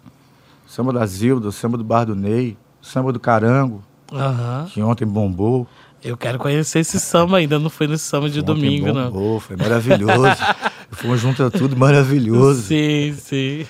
Samba 0.77 0.93
da 0.93 1.07
Zilda, 1.07 1.51
samba 1.51 1.79
do 1.79 1.85
Bar 1.85 2.05
do 2.05 2.15
Ney, 2.15 2.55
samba 2.83 3.11
do 3.11 3.19
Carango, 3.19 3.83
uhum. 4.13 4.67
que 4.67 4.83
ontem 4.83 5.07
bombou. 5.07 5.67
Eu 6.05 6.19
quero 6.19 6.39
conhecer 6.39 6.81
esse 6.81 7.01
samba 7.01 7.39
ainda, 7.39 7.59
não 7.59 7.71
foi 7.71 7.87
nesse 7.87 8.05
samba 8.05 8.29
de 8.29 8.43
domingo, 8.43 8.89
bombou, 8.89 9.03
não. 9.03 9.11
Bombou, 9.11 9.41
foi 9.41 9.57
maravilhoso. 9.57 10.37
Fomos 10.93 11.19
juntos 11.19 11.51
tudo 11.53 11.75
maravilhoso. 11.79 12.61
Sim, 12.65 13.17
sim. 13.19 13.67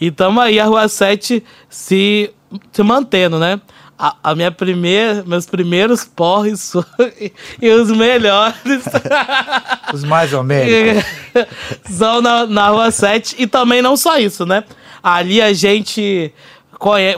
E 0.00 0.10
tamo 0.10 0.40
aí, 0.40 0.58
a 0.58 0.64
Rua 0.64 0.88
7 0.88 1.44
se, 1.68 2.32
se 2.72 2.82
mantendo, 2.82 3.38
né? 3.38 3.60
A, 3.98 4.16
a, 4.22 4.34
minha 4.34 4.50
primeira, 4.50 5.22
meus 5.26 5.44
primeiros 5.44 6.06
porres 6.06 6.72
e 7.60 7.68
os 7.68 7.90
melhores. 7.90 8.84
os 9.92 10.02
mais 10.02 10.32
ou 10.32 10.42
menos. 10.42 11.04
São 11.84 12.22
na, 12.22 12.46
na 12.46 12.70
Rua 12.70 12.90
7. 12.90 13.36
E 13.38 13.46
também 13.46 13.82
não 13.82 13.98
só 13.98 14.18
isso, 14.18 14.46
né? 14.46 14.64
Ali 15.02 15.40
a 15.40 15.52
gente 15.52 16.32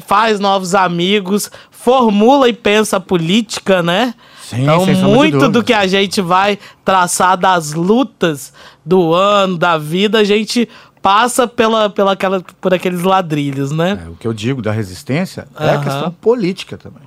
faz 0.07 0.41
novos 0.41 0.75
amigos, 0.75 1.51
formula 1.71 2.49
e 2.49 2.53
pensa 2.53 2.99
política, 2.99 3.83
né? 3.83 4.15
Sim, 4.41 4.63
então, 4.63 4.87
muito 4.87 5.49
do 5.49 5.63
que 5.63 5.73
a 5.73 5.87
gente 5.87 6.21
vai 6.21 6.59
traçar 6.85 7.37
das 7.37 7.73
lutas 7.73 8.53
do 8.85 9.15
ano, 9.15 9.57
da 9.57 9.79
vida, 9.79 10.19
a 10.19 10.25
gente 10.25 10.69
passa 11.01 11.49
pela, 11.49 11.89
pela 11.91 12.13
aquela, 12.13 12.41
por 12.61 12.75
aqueles 12.75 13.03
ladrilhos, 13.03 13.73
né? 13.73 14.03
É, 14.05 14.09
o 14.09 14.15
que 14.15 14.27
eu 14.27 14.33
digo 14.33 14.61
da 14.61 14.71
resistência 14.71 15.49
é 15.59 15.71
a 15.71 15.79
questão 15.79 16.11
política 16.11 16.77
também. 16.77 17.03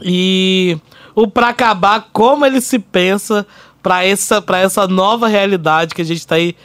E 0.00 0.78
o 1.14 1.26
para 1.26 1.48
acabar, 1.48 2.08
como 2.12 2.46
ele 2.46 2.60
se 2.60 2.78
pensa 2.78 3.46
para 3.82 4.04
essa, 4.04 4.42
essa 4.56 4.86
nova 4.86 5.28
realidade 5.28 5.94
que 5.94 6.02
a 6.02 6.04
gente 6.04 6.18
está 6.18 6.36
aí 6.36 6.56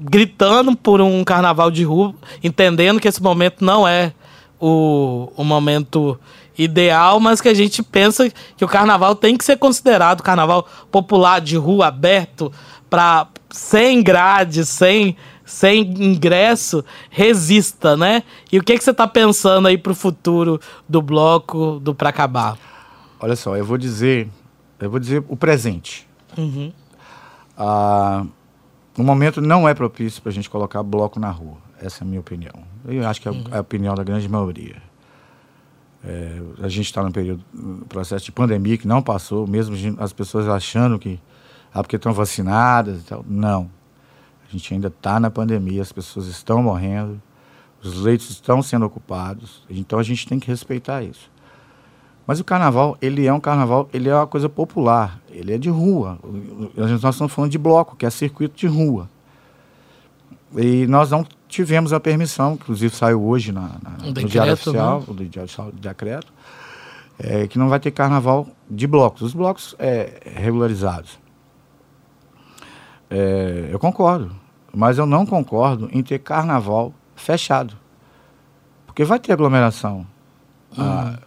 gritando 0.00 0.74
por 0.74 1.00
um 1.00 1.22
carnaval 1.22 1.70
de 1.70 1.84
rua, 1.84 2.14
entendendo 2.42 2.98
que 2.98 3.08
esse 3.08 3.22
momento 3.22 3.64
não 3.64 3.86
é 3.86 4.12
o, 4.58 5.30
o 5.36 5.44
momento 5.44 6.18
ideal, 6.56 7.20
mas 7.20 7.40
que 7.40 7.48
a 7.48 7.54
gente 7.54 7.82
pensa 7.82 8.30
que 8.56 8.64
o 8.64 8.68
carnaval 8.68 9.14
tem 9.14 9.36
que 9.36 9.44
ser 9.44 9.56
considerado 9.56 10.22
carnaval 10.22 10.66
popular 10.90 11.40
de 11.40 11.56
rua 11.56 11.86
aberto 11.88 12.52
para 12.88 13.28
sem 13.50 14.02
grade, 14.02 14.64
sem 14.64 15.16
sem 15.44 15.80
ingresso, 15.82 16.84
resista, 17.10 17.96
né? 17.96 18.22
E 18.52 18.58
o 18.58 18.62
que, 18.62 18.78
que 18.78 18.84
você 18.84 18.92
está 18.92 19.08
pensando 19.08 19.66
aí 19.66 19.76
para 19.76 19.90
o 19.90 19.96
futuro 19.96 20.60
do 20.88 21.02
bloco 21.02 21.80
do 21.80 21.92
Pra 21.92 22.10
Acabar? 22.10 22.56
Olha 23.18 23.34
só, 23.34 23.56
eu 23.56 23.64
vou 23.64 23.76
dizer, 23.76 24.28
eu 24.78 24.88
vou 24.88 25.00
dizer 25.00 25.24
o 25.28 25.36
presente. 25.36 26.06
Uhum. 26.38 26.72
Ah, 27.58 28.24
o 28.96 29.02
momento 29.02 29.40
não 29.40 29.68
é 29.68 29.74
propício 29.74 30.20
para 30.20 30.30
a 30.30 30.32
gente 30.32 30.50
colocar 30.50 30.82
bloco 30.82 31.18
na 31.18 31.30
rua. 31.30 31.58
Essa 31.80 32.02
é 32.02 32.04
a 32.04 32.08
minha 32.08 32.20
opinião. 32.20 32.54
Eu 32.86 33.06
acho 33.06 33.20
que 33.20 33.28
é, 33.28 33.32
é 33.52 33.58
a 33.58 33.60
opinião 33.60 33.94
da 33.94 34.02
grande 34.02 34.28
maioria. 34.28 34.76
É, 36.04 36.40
a 36.62 36.68
gente 36.68 36.86
está 36.86 37.02
num 37.02 37.12
período, 37.12 37.44
um 37.54 37.80
processo 37.80 38.24
de 38.24 38.32
pandemia 38.32 38.76
que 38.78 38.88
não 38.88 39.02
passou, 39.02 39.46
mesmo 39.46 39.76
as 39.98 40.12
pessoas 40.12 40.48
achando 40.48 40.98
que 40.98 41.20
ah, 41.72 41.82
porque 41.82 41.96
estão 41.96 42.12
vacinadas 42.12 43.00
e 43.00 43.04
tal. 43.04 43.24
Não. 43.28 43.70
A 44.48 44.52
gente 44.52 44.74
ainda 44.74 44.88
está 44.88 45.20
na 45.20 45.30
pandemia, 45.30 45.80
as 45.80 45.92
pessoas 45.92 46.26
estão 46.26 46.62
morrendo, 46.62 47.20
os 47.82 48.00
leitos 48.00 48.30
estão 48.30 48.62
sendo 48.62 48.84
ocupados, 48.84 49.62
então 49.70 49.98
a 49.98 50.02
gente 50.02 50.26
tem 50.26 50.40
que 50.40 50.48
respeitar 50.48 51.02
isso. 51.02 51.30
Mas 52.26 52.38
o 52.38 52.44
carnaval, 52.44 52.96
ele 53.00 53.26
é 53.26 53.32
um 53.32 53.40
carnaval, 53.40 53.88
ele 53.92 54.08
é 54.08 54.14
uma 54.14 54.26
coisa 54.26 54.48
popular, 54.48 55.20
ele 55.30 55.52
é 55.52 55.58
de 55.58 55.68
rua. 55.68 56.18
Nós 56.76 56.90
estamos 56.90 57.32
falando 57.32 57.50
de 57.50 57.58
bloco, 57.58 57.96
que 57.96 58.06
é 58.06 58.10
circuito 58.10 58.56
de 58.56 58.66
rua. 58.66 59.08
E 60.56 60.86
nós 60.86 61.10
não 61.10 61.24
tivemos 61.48 61.92
a 61.92 62.00
permissão, 62.00 62.54
inclusive 62.54 62.94
saiu 62.94 63.22
hoje 63.22 63.52
na, 63.52 63.62
na 63.82 63.90
um 64.02 64.06
no 64.06 64.12
decreto, 64.12 64.28
Diário 64.28 64.52
Oficial, 64.52 65.00
né? 65.00 65.06
o 65.08 65.14
Diário 65.14 65.72
Decreto, 65.74 66.32
é, 67.18 67.46
que 67.46 67.58
não 67.58 67.68
vai 67.68 67.78
ter 67.78 67.90
carnaval 67.90 68.48
de 68.68 68.86
blocos, 68.86 69.22
os 69.22 69.34
blocos 69.34 69.74
é, 69.78 70.20
regularizados. 70.36 71.18
É, 73.08 73.68
eu 73.70 73.78
concordo, 73.78 74.30
mas 74.72 74.98
eu 74.98 75.06
não 75.06 75.26
concordo 75.26 75.88
em 75.92 76.02
ter 76.02 76.20
carnaval 76.20 76.94
fechado. 77.14 77.76
Porque 78.86 79.04
vai 79.04 79.18
ter 79.18 79.32
aglomeração. 79.32 80.06
Uhum. 80.76 80.84
Ah, 80.84 81.18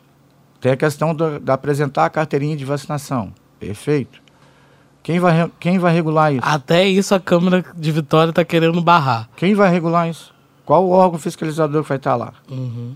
tem 0.63 0.71
a 0.71 0.77
questão 0.77 1.13
de 1.13 1.51
apresentar 1.51 2.05
a 2.05 2.09
carteirinha 2.09 2.55
de 2.55 2.63
vacinação. 2.63 3.33
Perfeito. 3.59 4.21
Quem 5.03 5.19
vai, 5.19 5.51
quem 5.59 5.77
vai 5.77 5.93
regular 5.93 6.31
isso? 6.31 6.41
Até 6.41 6.87
isso 6.87 7.13
a 7.13 7.19
Câmara 7.19 7.65
de 7.75 7.91
Vitória 7.91 8.29
está 8.29 8.45
querendo 8.45 8.81
barrar. 8.81 9.27
Quem 9.35 9.53
vai 9.53 9.69
regular 9.69 10.09
isso? 10.09 10.33
Qual 10.65 10.85
o 10.85 10.91
órgão 10.91 11.19
fiscalizador 11.19 11.83
que 11.83 11.89
vai 11.89 11.97
estar 11.97 12.15
lá? 12.15 12.31
Uhum. 12.49 12.95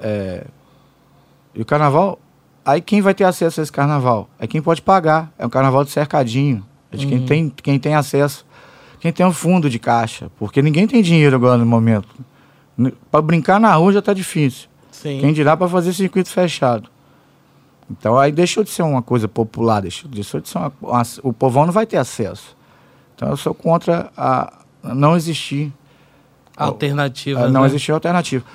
É, 0.00 0.46
e 1.56 1.60
o 1.60 1.64
carnaval, 1.64 2.20
aí 2.64 2.80
quem 2.80 3.00
vai 3.00 3.14
ter 3.14 3.24
acesso 3.24 3.58
a 3.58 3.62
esse 3.64 3.72
carnaval? 3.72 4.28
É 4.38 4.46
quem 4.46 4.62
pode 4.62 4.80
pagar. 4.80 5.32
É 5.36 5.44
um 5.44 5.50
carnaval 5.50 5.82
de 5.82 5.90
cercadinho. 5.90 6.64
É 6.92 6.96
de 6.96 7.04
uhum. 7.04 7.10
quem, 7.10 7.26
tem, 7.26 7.52
quem 7.64 7.78
tem 7.80 7.96
acesso. 7.96 8.46
Quem 9.00 9.12
tem 9.12 9.26
um 9.26 9.32
fundo 9.32 9.68
de 9.68 9.80
caixa. 9.80 10.30
Porque 10.38 10.62
ninguém 10.62 10.86
tem 10.86 11.02
dinheiro 11.02 11.34
agora 11.34 11.58
no 11.58 11.66
momento. 11.66 12.14
Para 13.10 13.20
brincar 13.20 13.58
na 13.58 13.74
rua 13.74 13.92
já 13.92 13.98
está 13.98 14.14
difícil. 14.14 14.68
Sim. 15.04 15.20
Quem 15.20 15.34
dirá 15.34 15.54
para 15.54 15.68
fazer 15.68 15.92
circuito 15.92 16.30
fechado. 16.30 16.88
Então 17.90 18.18
aí 18.18 18.32
deixou 18.32 18.64
de 18.64 18.70
ser 18.70 18.80
uma 18.80 19.02
coisa 19.02 19.28
popular, 19.28 19.82
deixou, 19.82 20.10
deixou 20.10 20.40
de 20.40 20.48
ser 20.48 20.56
uma, 20.56 20.72
uma, 20.80 21.02
O 21.22 21.30
povão 21.30 21.66
não 21.66 21.74
vai 21.74 21.84
ter 21.84 21.98
acesso. 21.98 22.56
Então 23.14 23.28
eu 23.28 23.36
sou 23.36 23.52
contra 23.52 24.10
a 24.16 24.50
não 24.82 25.14
existir. 25.14 25.70
Alternativa. 26.56 27.48
não 27.50 27.60
né? 27.60 27.66
existir 27.66 27.92
alternativa. 27.92 28.46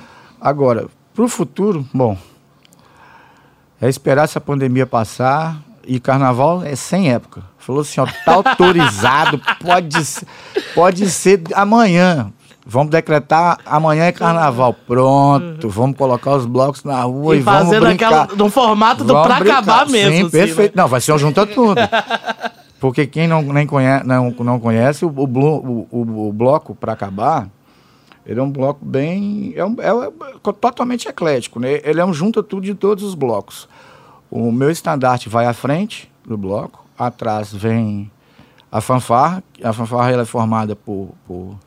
Agora, 0.41 0.87
para 1.13 1.23
o 1.23 1.27
futuro, 1.27 1.87
bom, 1.93 2.17
é 3.79 3.87
esperar 3.87 4.23
essa 4.23 4.41
pandemia 4.41 4.87
passar 4.87 5.61
e 5.85 5.99
carnaval 5.99 6.63
é 6.63 6.75
sem 6.75 7.11
época. 7.11 7.43
Falou 7.59 7.83
assim, 7.83 8.01
ó, 8.01 8.07
tá 8.25 8.33
autorizado, 8.33 9.39
pode, 9.61 9.99
pode 10.73 11.11
ser 11.11 11.43
amanhã. 11.53 12.33
Vamos 12.71 12.91
decretar 12.91 13.57
amanhã 13.65 14.03
é 14.03 14.11
carnaval. 14.11 14.75
Pronto, 14.85 15.67
vamos 15.69 15.97
colocar 15.97 16.35
os 16.35 16.45
blocos 16.45 16.83
na 16.83 17.01
rua 17.01 17.35
e, 17.35 17.39
e 17.39 17.41
vamos 17.41 17.79
brincar. 17.79 18.07
Aquela, 18.07 18.37
no 18.37 18.47
formato 18.47 19.03
do 19.03 19.11
vamos 19.11 19.27
pra 19.27 19.39
brincar. 19.39 19.57
acabar 19.57 19.89
mesmo. 19.89 20.11
Sim, 20.11 20.21
assim, 20.21 20.29
perfeito. 20.29 20.77
Né? 20.77 20.83
Não, 20.83 20.87
vai 20.87 21.01
ser 21.01 21.11
um 21.13 21.17
junta 21.17 21.47
tudo. 21.47 21.81
Porque 22.79 23.07
quem 23.07 23.27
não, 23.27 23.41
nem 23.41 23.65
conhece, 23.65 24.05
não, 24.05 24.29
não 24.29 24.59
conhece, 24.59 25.03
o, 25.03 25.09
o, 25.09 25.87
o, 25.91 26.27
o 26.29 26.31
bloco 26.31 26.75
para 26.75 26.93
acabar, 26.93 27.49
ele 28.23 28.39
é 28.39 28.43
um 28.43 28.51
bloco 28.51 28.85
bem. 28.85 29.51
É, 29.55 29.65
um, 29.65 29.75
é, 29.79 29.89
é, 29.89 30.53
totalmente 30.53 31.07
eclético, 31.07 31.59
né? 31.59 31.81
Ele 31.83 31.99
é 31.99 32.05
um 32.05 32.13
junta 32.13 32.43
tudo 32.43 32.61
de 32.61 32.75
todos 32.75 33.03
os 33.03 33.15
blocos. 33.15 33.67
O 34.29 34.51
meu 34.51 34.69
estandarte 34.69 35.27
vai 35.27 35.47
à 35.47 35.53
frente 35.53 36.09
do 36.23 36.37
bloco, 36.37 36.85
atrás 36.95 37.51
vem 37.51 38.11
a 38.71 38.79
fanfarra. 38.79 39.43
A 39.63 39.73
fanfarra 39.73 40.11
ela 40.11 40.21
é 40.21 40.25
formada 40.25 40.75
por, 40.75 41.09
por, 41.25 41.57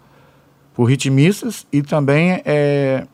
por 0.74 0.84
ritmistas 0.84 1.66
e 1.72 1.82
também 1.82 2.42
é, 2.44 3.06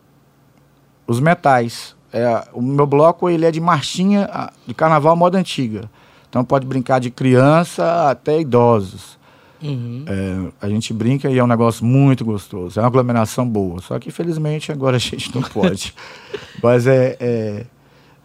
os 1.07 1.21
metais. 1.21 1.97
É, 2.12 2.45
o 2.53 2.62
meu 2.62 2.87
bloco 2.87 3.29
ele 3.29 3.45
é 3.45 3.50
de 3.50 3.61
marchinha 3.61 4.50
de 4.67 4.75
carnaval 4.75 5.15
moda 5.17 5.38
antiga. 5.38 5.91
Então 6.29 6.45
pode 6.45 6.67
brincar 6.67 7.00
de 7.00 7.11
criança 7.11 8.11
até 8.11 8.41
idosos. 8.41 9.19
Uhum. 9.62 10.05
É, 10.07 10.67
a 10.67 10.69
gente 10.69 10.93
brinca 10.93 11.29
e 11.29 11.38
é 11.38 11.43
um 11.43 11.47
negócio 11.47 11.85
muito 11.85 12.25
gostoso. 12.25 12.79
É 12.79 12.83
uma 12.83 12.88
aglomeração 12.88 13.49
boa. 13.49 13.81
Só 13.81 13.99
que 13.99 14.09
infelizmente 14.09 14.71
agora 14.71 14.97
a 14.97 15.00
gente 15.00 15.35
não 15.35 15.43
pode. 15.43 15.95
Mas 16.62 16.87
é, 16.87 17.17
é, 17.19 17.67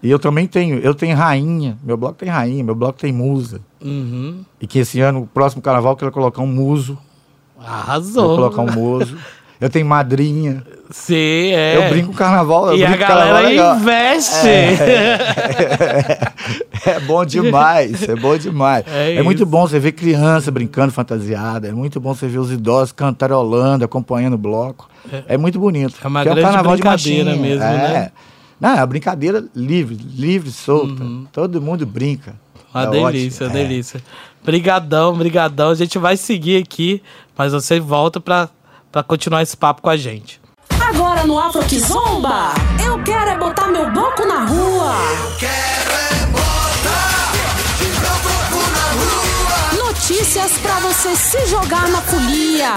E 0.01 0.09
eu 0.09 0.19
também 0.19 0.47
tenho. 0.47 0.79
Eu 0.79 0.93
tenho 0.93 1.15
rainha. 1.15 1.77
Meu 1.83 1.97
bloco 1.97 2.15
tem 2.15 2.29
rainha. 2.29 2.63
Meu 2.63 2.75
bloco 2.75 2.99
tem 2.99 3.11
musa. 3.11 3.61
Uhum. 3.81 4.45
E 4.61 4.67
que 4.67 4.79
esse 4.79 4.99
ano, 4.99 5.23
o 5.23 5.27
próximo 5.27 5.61
carnaval, 5.61 5.93
eu 5.93 5.97
quero 5.97 6.11
colocar 6.11 6.41
um 6.41 6.47
muso. 6.47 6.97
Arrasou. 7.65 8.27
Vou 8.27 8.49
colocar 8.49 8.61
um 8.61 8.71
muso. 8.71 9.17
Eu 9.59 9.69
tenho 9.69 9.85
madrinha. 9.85 10.61
Sim, 10.91 11.53
é. 11.53 11.77
Eu 11.77 11.89
brinco 11.89 12.11
carnaval. 12.13 12.75
e 12.75 12.83
a 12.83 12.97
galera 12.97 13.77
investe. 13.77 14.47
É, 14.47 14.73
é, 16.85 16.91
é, 16.91 16.99
bom 16.99 17.23
demais, 17.25 18.07
é 18.07 18.15
bom 18.15 18.37
demais. 18.37 18.83
É, 18.87 19.15
é 19.15 19.23
muito 19.23 19.45
bom 19.45 19.65
você 19.65 19.79
ver 19.79 19.93
criança 19.93 20.51
brincando 20.51 20.91
fantasiada, 20.91 21.67
é 21.67 21.71
muito 21.71 21.99
bom 21.99 22.13
você 22.13 22.27
ver 22.27 22.39
os 22.39 22.51
idosos 22.51 22.91
cantarolando, 22.91 23.85
acompanhando 23.85 24.33
o 24.33 24.37
bloco. 24.37 24.89
É, 25.11 25.35
é 25.35 25.37
muito 25.37 25.57
bonito. 25.57 25.95
É 26.03 26.07
uma 26.07 26.23
grande 26.23 26.41
é 26.41 26.43
um 26.43 26.45
carnaval 26.45 26.73
brincadeira 26.73 27.33
de 27.33 27.39
mesmo, 27.39 27.63
é. 27.63 27.67
né? 27.77 28.11
Não, 28.59 28.69
é 28.69 28.75
uma 28.75 28.85
brincadeira 28.85 29.45
livre, 29.55 29.97
livre, 30.15 30.51
solta. 30.51 31.03
Uhum. 31.03 31.25
Todo 31.31 31.61
mundo 31.61 31.85
brinca. 31.85 32.35
Uma 32.73 32.85
delícia, 32.87 33.47
uma 33.47 33.53
delícia. 33.53 34.01
Brigadão, 34.43 35.15
brigadão. 35.15 35.69
A 35.69 35.75
gente 35.75 35.97
vai 35.97 36.17
seguir 36.17 36.61
aqui, 36.61 37.01
mas 37.37 37.53
você 37.53 37.79
volta 37.79 38.19
para 38.19 38.49
para 38.93 39.01
continuar 39.01 39.41
esse 39.41 39.57
papo 39.57 39.81
com 39.81 39.89
a 39.89 39.97
gente. 39.97 40.39
Agora 40.79 41.23
no 41.25 41.39
Afro 41.39 41.65
que 41.65 41.79
Zomba, 41.79 42.53
eu 42.85 43.01
quero 43.03 43.31
é 43.31 43.37
botar 43.39 43.67
meu 43.67 43.89
bloco 43.91 44.23
na 44.23 44.45
rua. 44.45 44.93
Eu 45.23 45.37
quero 45.39 45.91
é 45.91 46.25
botar 46.27 47.31
meu 47.81 47.99
bloco 47.99 48.71
na 48.71 49.79
rua. 49.81 49.85
Notícias 49.87 50.59
para 50.59 50.79
você 50.81 51.15
se 51.15 51.47
jogar 51.47 51.89
na 51.89 52.01
folia. 52.01 52.75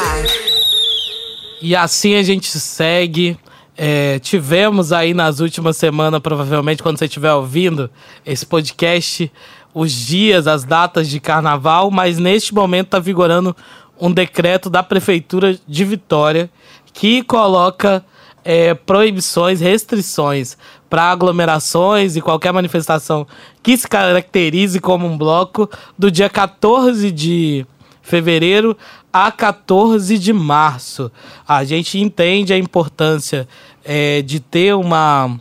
E 1.61 1.77
assim 1.77 2.15
a 2.15 2.23
gente 2.23 2.59
segue. 2.59 3.39
É, 3.77 4.19
tivemos 4.21 4.93
aí 4.93 5.13
nas 5.13 5.41
últimas 5.41 5.77
semanas, 5.77 6.21
provavelmente 6.21 6.83
quando 6.83 6.99
você 6.99 7.05
estiver 7.05 7.33
ouvindo 7.33 7.91
esse 8.25 8.47
podcast, 8.47 9.31
os 9.75 9.93
dias, 9.93 10.47
as 10.47 10.65
datas 10.65 11.09
de 11.09 11.21
carnaval, 11.21 11.91
mas 11.91 12.19
neste 12.19 12.55
momento 12.55 12.87
está 12.87 12.99
vigorando 12.99 13.55
um 14.01 14.11
decreto 14.11 14.71
da 14.71 14.83
Prefeitura 14.83 15.59
de 15.67 15.85
Vitória 15.85 16.51
que 16.95 17.23
coloca 17.23 18.03
é, 18.43 18.73
proibições, 18.73 19.61
restrições 19.61 20.57
para 20.89 21.11
aglomerações 21.11 22.17
e 22.17 22.23
qualquer 22.23 22.53
manifestação 22.53 23.27
que 23.63 23.77
se 23.77 23.87
caracterize 23.89 24.81
como 24.81 25.07
um 25.07 25.19
bloco 25.19 25.69
do 25.99 26.11
dia 26.11 26.31
14 26.31 27.11
de 27.11 27.67
fevereiro 28.01 28.77
a 29.17 29.33
14 29.33 30.19
de 30.19 30.31
março. 30.31 31.11
A 31.49 31.65
gente 31.65 31.99
entende 31.99 32.53
a 32.53 32.59
importância 32.59 33.49
é, 33.83 34.21
de 34.21 34.41
ter 34.41 34.75
uma 34.75 35.39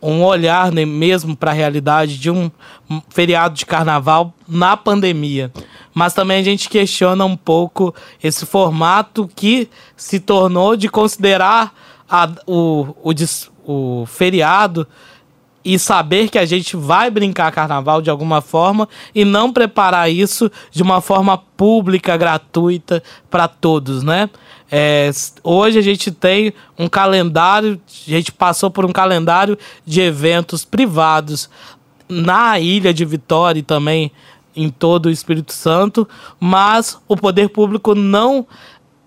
um 0.00 0.22
olhar 0.22 0.70
né, 0.70 0.84
mesmo 0.84 1.36
para 1.36 1.50
a 1.50 1.54
realidade 1.54 2.16
de 2.16 2.30
um 2.30 2.50
feriado 3.08 3.54
de 3.54 3.66
carnaval 3.66 4.32
na 4.46 4.76
pandemia. 4.76 5.52
Mas 5.92 6.14
também 6.14 6.38
a 6.38 6.42
gente 6.42 6.68
questiona 6.68 7.24
um 7.24 7.36
pouco 7.36 7.94
esse 8.22 8.46
formato 8.46 9.28
que 9.34 9.68
se 9.96 10.20
tornou 10.20 10.76
de 10.76 10.88
considerar 10.88 11.74
a, 12.08 12.30
o, 12.46 12.94
o, 13.02 13.12
o 13.66 14.06
feriado 14.06 14.86
e 15.66 15.80
saber 15.80 16.28
que 16.28 16.38
a 16.38 16.46
gente 16.46 16.76
vai 16.76 17.10
brincar 17.10 17.50
carnaval 17.50 18.00
de 18.00 18.08
alguma 18.08 18.40
forma 18.40 18.88
e 19.12 19.24
não 19.24 19.52
preparar 19.52 20.08
isso 20.08 20.48
de 20.70 20.80
uma 20.80 21.00
forma 21.00 21.36
pública, 21.36 22.16
gratuita 22.16 23.02
para 23.28 23.48
todos, 23.48 24.04
né? 24.04 24.30
É, 24.70 25.10
hoje 25.42 25.76
a 25.76 25.82
gente 25.82 26.12
tem 26.12 26.54
um 26.78 26.88
calendário, 26.88 27.80
a 28.06 28.10
gente 28.10 28.30
passou 28.30 28.70
por 28.70 28.84
um 28.84 28.92
calendário 28.92 29.58
de 29.84 30.00
eventos 30.00 30.64
privados 30.64 31.50
na 32.08 32.60
ilha 32.60 32.94
de 32.94 33.04
Vitória 33.04 33.58
e 33.58 33.64
também 33.64 34.12
em 34.54 34.70
todo 34.70 35.06
o 35.06 35.10
Espírito 35.10 35.52
Santo, 35.52 36.08
mas 36.38 36.96
o 37.08 37.16
poder 37.16 37.48
público 37.48 37.92
não 37.92 38.46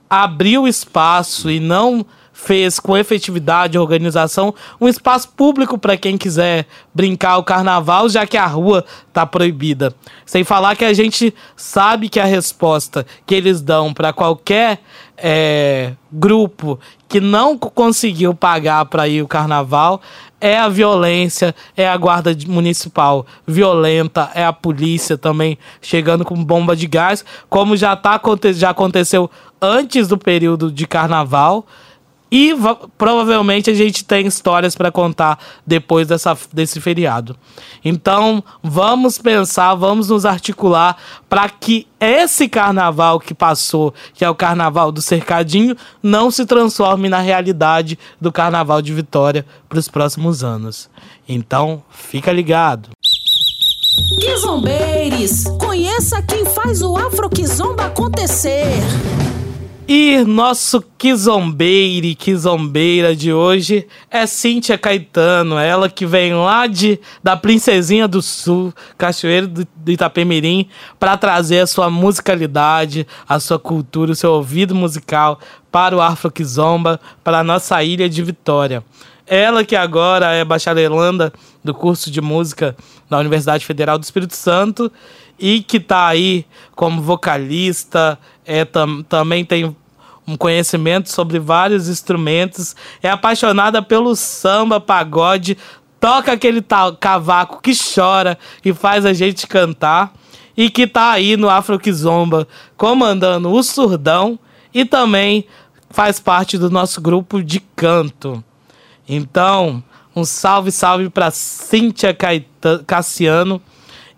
abriu 0.10 0.68
espaço 0.68 1.50
e 1.50 1.58
não 1.62 2.06
fez 2.40 2.80
com 2.80 2.98
efetividade 2.98 3.78
a 3.78 3.82
organização 3.82 4.56
um 4.80 4.88
espaço 4.88 5.30
público 5.30 5.78
para 5.78 5.98
quem 5.98 6.18
quiser 6.18 6.66
brincar 6.94 7.38
o 7.38 7.44
carnaval, 7.44 8.08
já 8.08 8.26
que 8.26 8.38
a 8.38 8.46
rua 8.46 8.86
está 9.08 9.26
proibida. 9.26 9.94
Sem 10.26 10.44
falar 10.46 10.76
que 10.78 10.86
a 10.86 10.94
gente 10.94 11.34
sabe 11.56 12.08
que 12.08 12.20
a 12.20 12.26
resposta 12.26 13.06
que 13.26 13.36
eles 13.36 13.62
dão 13.62 13.94
para 13.94 14.14
qualquer 14.14 14.80
é, 15.18 15.94
grupo 16.12 16.80
que 17.10 17.20
não 17.20 17.58
conseguiu 17.58 18.34
pagar 18.34 18.86
para 18.86 19.08
ir 19.08 19.22
o 19.22 19.28
carnaval 19.28 20.02
é 20.40 20.58
a 20.58 20.70
violência, 20.70 21.54
é 21.76 21.90
a 21.90 21.98
guarda 21.98 22.36
municipal 22.48 23.26
violenta, 23.46 24.32
é 24.34 24.46
a 24.46 24.54
polícia 24.54 25.18
também 25.18 25.58
chegando 25.82 26.24
com 26.24 26.42
bomba 26.42 26.74
de 26.74 26.88
gás, 26.88 27.26
como 27.50 27.76
já, 27.76 27.96
tá, 27.98 28.20
já 28.54 28.70
aconteceu 28.70 29.30
antes 29.62 30.08
do 30.08 30.18
período 30.18 30.72
de 30.72 30.88
carnaval. 30.88 31.66
E 32.32 32.54
provavelmente 32.98 33.70
a 33.70 33.74
gente 33.74 34.06
tem 34.06 34.28
histórias 34.28 34.76
para 34.76 34.92
contar 34.92 35.40
depois 35.66 36.08
dessa, 36.08 36.38
desse 36.54 36.80
feriado. 36.80 37.36
Então, 37.84 38.44
vamos 38.62 39.18
pensar, 39.18 39.74
vamos 39.76 40.10
nos 40.10 40.26
articular 40.26 40.96
para 41.28 41.50
que 41.50 41.88
esse 42.00 42.48
carnaval 42.48 43.20
que 43.20 43.34
passou, 43.34 43.94
que 44.14 44.24
é 44.24 44.30
o 44.30 44.36
carnaval 44.36 44.92
do 44.92 45.02
cercadinho, 45.02 45.76
não 46.04 46.30
se 46.30 46.46
transforme 46.46 47.10
na 47.10 47.20
realidade 47.20 47.98
do 48.22 48.32
carnaval 48.32 48.82
de 48.82 48.94
Vitória 48.94 49.46
para 49.68 49.80
os 49.80 49.88
próximos 49.88 50.44
anos. 50.44 50.90
Então, 51.28 51.84
fica 51.90 52.32
ligado. 52.32 52.90
Quizombeiros, 54.22 55.44
conheça 55.60 56.22
quem 56.22 56.46
faz 56.46 56.82
o 56.82 56.96
Afro 56.96 57.30
Kizomba 57.30 57.88
acontecer. 57.88 58.80
E 59.92 60.24
nosso 60.24 60.84
quizombeire, 61.00 62.14
quizombeira 62.14 63.16
de 63.16 63.34
hoje 63.34 63.88
é 64.12 64.28
Cíntia 64.28 64.78
Caetano, 64.78 65.58
ela 65.58 65.90
que 65.90 66.06
vem 66.06 66.32
lá 66.32 66.68
de, 66.68 67.00
da 67.24 67.36
Princesinha 67.36 68.08
do 68.08 68.22
Sul, 68.22 68.72
Cachoeiro 69.00 69.48
do, 69.48 69.68
do 69.76 69.92
Itapemirim, 69.92 70.70
para 71.00 71.18
trazer 71.18 71.62
a 71.62 71.66
sua 71.66 71.90
musicalidade, 71.90 73.08
a 73.28 73.40
sua 73.40 73.58
cultura, 73.58 74.12
o 74.12 74.16
seu 74.16 74.34
ouvido 74.34 74.76
musical 74.76 75.40
para 75.72 75.98
o 75.98 76.02
Afro 76.02 76.30
Kizomba, 76.30 77.00
para 77.24 77.40
a 77.40 77.44
nossa 77.44 77.84
ilha 77.84 78.08
de 78.08 78.22
Vitória. 78.22 78.84
Ela 79.26 79.66
que 79.66 79.76
agora 79.76 80.34
é 80.34 80.46
bacharelanda 80.46 81.34
do 81.64 81.74
curso 81.74 82.12
de 82.12 82.22
música 82.22 82.76
da 83.10 83.18
Universidade 83.18 83.66
Federal 83.66 83.98
do 83.98 84.04
Espírito 84.04 84.36
Santo 84.36 84.92
e 85.40 85.64
que 85.64 85.78
está 85.78 86.08
aí 86.08 86.46
como 86.76 87.02
vocalista, 87.02 88.20
é, 88.46 88.66
tam, 88.66 89.04
também 89.04 89.46
tem 89.46 89.76
um 90.30 90.38
conhecimento 90.38 91.10
sobre 91.12 91.40
vários 91.40 91.90
instrumentos, 91.90 92.76
é 93.02 93.10
apaixonada 93.10 93.82
pelo 93.82 94.16
samba, 94.16 94.80
pagode, 94.80 95.58
toca 96.00 96.32
aquele 96.32 96.62
tal 96.62 96.96
cavaco 96.96 97.62
que 97.62 97.74
chora 97.74 98.38
e 98.64 98.72
faz 98.74 99.06
a 99.06 99.14
gente 99.14 99.48
cantar, 99.48 100.14
e 100.56 100.70
que 100.70 100.86
tá 100.86 101.12
aí 101.12 101.38
no 101.38 101.50
Afro 101.50 101.80
Kizomba 101.80 102.48
comandando 102.76 103.50
o 103.50 103.64
surdão 103.64 104.38
e 104.74 104.84
também 104.84 105.46
faz 105.90 106.20
parte 106.20 106.58
do 106.58 106.70
nosso 106.70 107.02
grupo 107.02 107.42
de 107.42 107.62
canto. 107.76 108.44
Então, 109.08 109.82
um 110.16 110.26
salve, 110.26 110.72
salve 110.72 111.10
para 111.10 111.32
Cíntia 111.32 112.16
Cassiano 112.86 113.62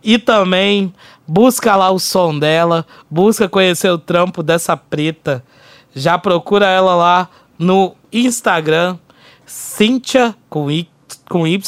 e 0.04 0.18
também 0.18 0.92
busca 1.28 1.76
lá 1.76 1.92
o 1.92 2.00
som 2.00 2.38
dela, 2.38 2.86
busca 3.10 3.48
conhecer 3.48 3.92
o 3.92 3.98
trampo 3.98 4.42
dessa 4.42 4.76
preta. 4.76 5.44
Já 5.94 6.18
procura 6.18 6.68
ela 6.68 6.96
lá 6.96 7.30
no 7.58 7.96
Instagram, 8.12 8.98
Cíntia 9.46 10.36
com 10.50 10.72
Y, 10.72 10.90
com 11.30 11.46
y 11.46 11.62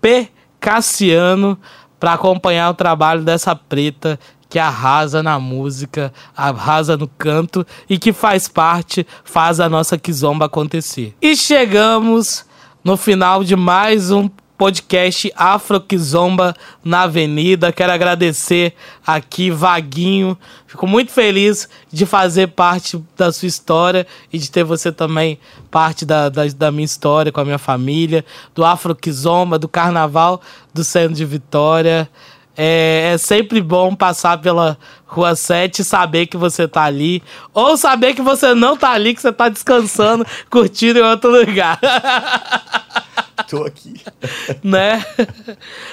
P 0.00 0.28
Cassiano, 0.60 1.58
para 1.98 2.14
acompanhar 2.14 2.70
o 2.70 2.74
trabalho 2.74 3.22
dessa 3.22 3.54
preta 3.54 4.18
que 4.48 4.58
arrasa 4.58 5.22
na 5.22 5.38
música, 5.38 6.12
arrasa 6.36 6.96
no 6.96 7.08
canto 7.08 7.66
e 7.88 7.98
que 7.98 8.12
faz 8.12 8.46
parte, 8.46 9.06
faz 9.24 9.58
a 9.58 9.68
nossa 9.68 9.98
Kizomba 9.98 10.46
acontecer. 10.46 11.14
E 11.20 11.34
chegamos 11.34 12.46
no 12.84 12.96
final 12.96 13.42
de 13.42 13.56
mais 13.56 14.10
um 14.10 14.28
podcast 14.56 15.32
Afro 15.36 15.80
Kizomba 15.80 16.54
na 16.84 17.02
Avenida. 17.02 17.72
Quero 17.72 17.92
agradecer 17.92 18.74
aqui, 19.06 19.50
Vaguinho. 19.50 20.38
Fico 20.66 20.86
muito 20.86 21.12
feliz 21.12 21.68
de 21.92 22.06
fazer 22.06 22.48
parte 22.48 23.02
da 23.16 23.32
sua 23.32 23.48
história 23.48 24.06
e 24.32 24.38
de 24.38 24.50
ter 24.50 24.64
você 24.64 24.92
também 24.92 25.38
parte 25.70 26.04
da, 26.04 26.28
da, 26.28 26.46
da 26.46 26.70
minha 26.70 26.84
história 26.84 27.32
com 27.32 27.40
a 27.40 27.44
minha 27.44 27.58
família, 27.58 28.24
do 28.54 28.64
Afro 28.64 28.94
Kizomba, 28.94 29.58
do 29.58 29.68
Carnaval 29.68 30.40
do 30.72 30.84
Centro 30.84 31.14
de 31.14 31.24
Vitória. 31.24 32.08
É, 32.56 33.10
é, 33.12 33.18
sempre 33.18 33.60
bom 33.60 33.96
passar 33.96 34.40
pela 34.40 34.78
Rua 35.06 35.34
7 35.34 35.80
e 35.80 35.84
saber 35.84 36.26
que 36.26 36.36
você 36.36 36.68
tá 36.68 36.84
ali. 36.84 37.22
Ou 37.52 37.76
saber 37.76 38.14
que 38.14 38.22
você 38.22 38.54
não 38.54 38.76
tá 38.76 38.90
ali, 38.90 39.14
que 39.14 39.20
você 39.20 39.32
tá 39.32 39.48
descansando, 39.48 40.24
curtindo 40.48 41.00
em 41.00 41.02
outro 41.02 41.30
lugar. 41.30 41.80
Tô 43.48 43.64
aqui. 43.64 43.94
né? 44.62 45.04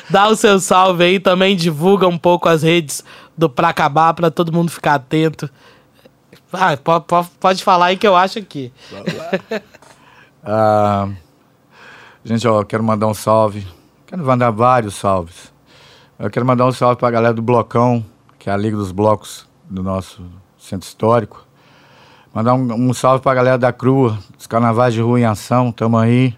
Dá 0.09 0.27
o 0.27 0.35
seu 0.35 0.59
salve 0.59 1.03
aí, 1.03 1.19
também 1.19 1.55
divulga 1.55 2.07
um 2.07 2.17
pouco 2.17 2.47
as 2.49 2.63
redes 2.63 3.03
do 3.37 3.49
Pra 3.49 3.69
Acabar, 3.69 4.13
pra 4.13 4.31
todo 4.31 4.53
mundo 4.53 4.71
ficar 4.71 4.95
atento. 4.95 5.49
Ah, 6.53 6.75
pode, 6.75 7.05
pode 7.39 7.63
falar 7.63 7.87
aí 7.87 7.97
que 7.97 8.07
eu 8.07 8.15
acho 8.15 8.39
aqui. 8.39 8.73
ah, 10.43 11.09
gente, 12.23 12.47
ó, 12.47 12.63
quero 12.63 12.83
mandar 12.83 13.07
um 13.07 13.13
salve. 13.13 13.65
Quero 14.05 14.25
mandar 14.25 14.51
vários 14.51 14.95
salves. 14.95 15.51
Eu 16.19 16.29
quero 16.29 16.45
mandar 16.45 16.65
um 16.65 16.71
salve 16.71 16.97
pra 16.97 17.09
galera 17.09 17.33
do 17.33 17.41
Blocão, 17.41 18.05
que 18.37 18.49
é 18.49 18.53
a 18.53 18.57
Liga 18.57 18.75
dos 18.75 18.91
Blocos 18.91 19.47
do 19.69 19.81
nosso 19.81 20.23
centro 20.57 20.87
histórico. 20.87 21.47
Mandar 22.33 22.53
um, 22.53 22.89
um 22.89 22.93
salve 22.93 23.23
pra 23.23 23.33
galera 23.33 23.57
da 23.57 23.73
Crua, 23.73 24.17
dos 24.37 24.47
Carnavais 24.47 24.93
de 24.93 25.01
Rua 25.01 25.19
em 25.19 25.25
Ação, 25.25 25.71
tamo 25.71 25.97
aí. 25.97 26.35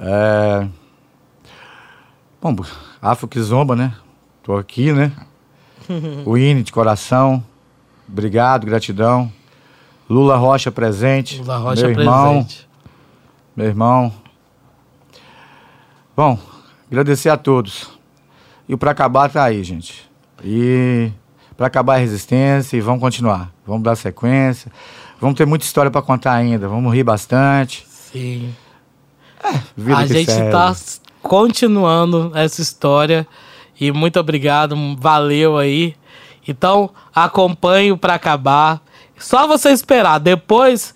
É... 0.00 0.66
Bom, 2.40 2.56
Afro 3.02 3.28
Kizomba, 3.28 3.76
né? 3.76 3.94
Tô 4.42 4.56
aqui, 4.56 4.92
né? 4.92 5.12
o 6.24 6.38
INE 6.38 6.62
de 6.62 6.72
coração. 6.72 7.44
Obrigado, 8.08 8.64
gratidão. 8.64 9.30
Lula 10.08 10.36
Rocha 10.36 10.72
presente. 10.72 11.38
Lula 11.38 11.58
Rocha 11.58 11.86
meu 11.86 12.00
irmão, 12.00 12.32
presente. 12.32 12.68
Meu 13.54 13.66
irmão. 13.66 14.12
Bom, 16.16 16.38
agradecer 16.90 17.28
a 17.28 17.36
todos. 17.36 17.90
E 18.66 18.72
o 18.72 18.78
Pra 18.78 18.92
Acabar 18.92 19.30
tá 19.30 19.44
aí, 19.44 19.62
gente. 19.62 20.10
E 20.42 21.12
para 21.56 21.66
acabar 21.66 21.96
a 21.96 21.98
resistência 21.98 22.74
e 22.76 22.80
vamos 22.80 23.00
continuar. 23.00 23.52
Vamos 23.66 23.82
dar 23.82 23.94
sequência. 23.94 24.72
Vamos 25.20 25.36
ter 25.36 25.44
muita 25.44 25.66
história 25.66 25.90
para 25.90 26.00
contar 26.00 26.32
ainda. 26.32 26.66
Vamos 26.66 26.94
rir 26.94 27.04
bastante. 27.04 27.86
Sim. 27.86 28.54
É, 29.42 29.92
a 29.94 30.06
gente 30.06 30.30
está 30.30 30.74
continuando 31.22 32.32
essa 32.34 32.60
história 32.60 33.26
e 33.80 33.90
muito 33.90 34.20
obrigado, 34.20 34.76
valeu 34.98 35.56
aí. 35.56 35.94
Então, 36.46 36.90
acompanhe 37.14 37.96
para 37.96 38.14
acabar. 38.14 38.80
Só 39.18 39.46
você 39.46 39.70
esperar. 39.70 40.18
Depois, 40.18 40.94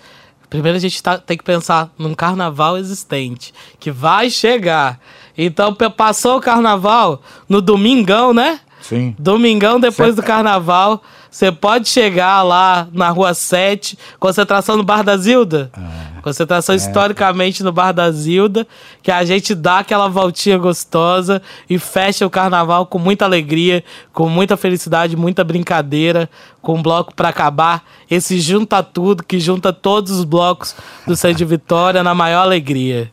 primeiro 0.50 0.76
a 0.76 0.80
gente 0.80 1.02
tá, 1.02 1.18
tem 1.18 1.36
que 1.36 1.44
pensar 1.44 1.90
num 1.98 2.14
carnaval 2.14 2.76
existente, 2.76 3.54
que 3.78 3.90
vai 3.90 4.28
chegar. 4.28 5.00
Então, 5.36 5.74
passou 5.74 6.38
o 6.38 6.40
carnaval 6.40 7.22
no 7.48 7.60
domingão, 7.60 8.34
né? 8.34 8.60
Sim. 8.80 9.16
Domingão 9.18 9.80
depois 9.80 10.14
do 10.14 10.22
carnaval. 10.22 11.02
Você 11.34 11.50
pode 11.50 11.88
chegar 11.88 12.44
lá 12.44 12.86
na 12.92 13.08
Rua 13.10 13.34
7, 13.34 13.98
concentração 14.20 14.76
no 14.76 14.84
Bar 14.84 15.02
da 15.02 15.16
Zilda. 15.16 15.68
É. 15.76 16.20
Concentração 16.20 16.72
é. 16.72 16.76
historicamente 16.76 17.64
no 17.64 17.72
Bar 17.72 17.90
da 17.90 18.08
Zilda, 18.12 18.64
que 19.02 19.10
a 19.10 19.24
gente 19.24 19.52
dá 19.52 19.80
aquela 19.80 20.06
voltinha 20.06 20.56
gostosa 20.56 21.42
e 21.68 21.76
fecha 21.76 22.24
o 22.24 22.30
carnaval 22.30 22.86
com 22.86 23.00
muita 23.00 23.24
alegria, 23.24 23.82
com 24.12 24.28
muita 24.28 24.56
felicidade, 24.56 25.16
muita 25.16 25.42
brincadeira, 25.42 26.30
com 26.62 26.76
um 26.76 26.82
bloco 26.82 27.12
para 27.12 27.30
acabar. 27.30 27.82
Esse 28.08 28.38
junta 28.38 28.80
tudo, 28.80 29.24
que 29.24 29.40
junta 29.40 29.72
todos 29.72 30.12
os 30.12 30.22
blocos 30.22 30.76
do 31.04 31.16
Centro 31.16 31.38
de 31.38 31.44
Vitória 31.46 32.04
na 32.04 32.14
maior 32.14 32.42
alegria. 32.42 33.10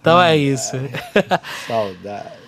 Então 0.00 0.20
é 0.20 0.36
isso. 0.36 0.72
Saudade. 1.68 2.42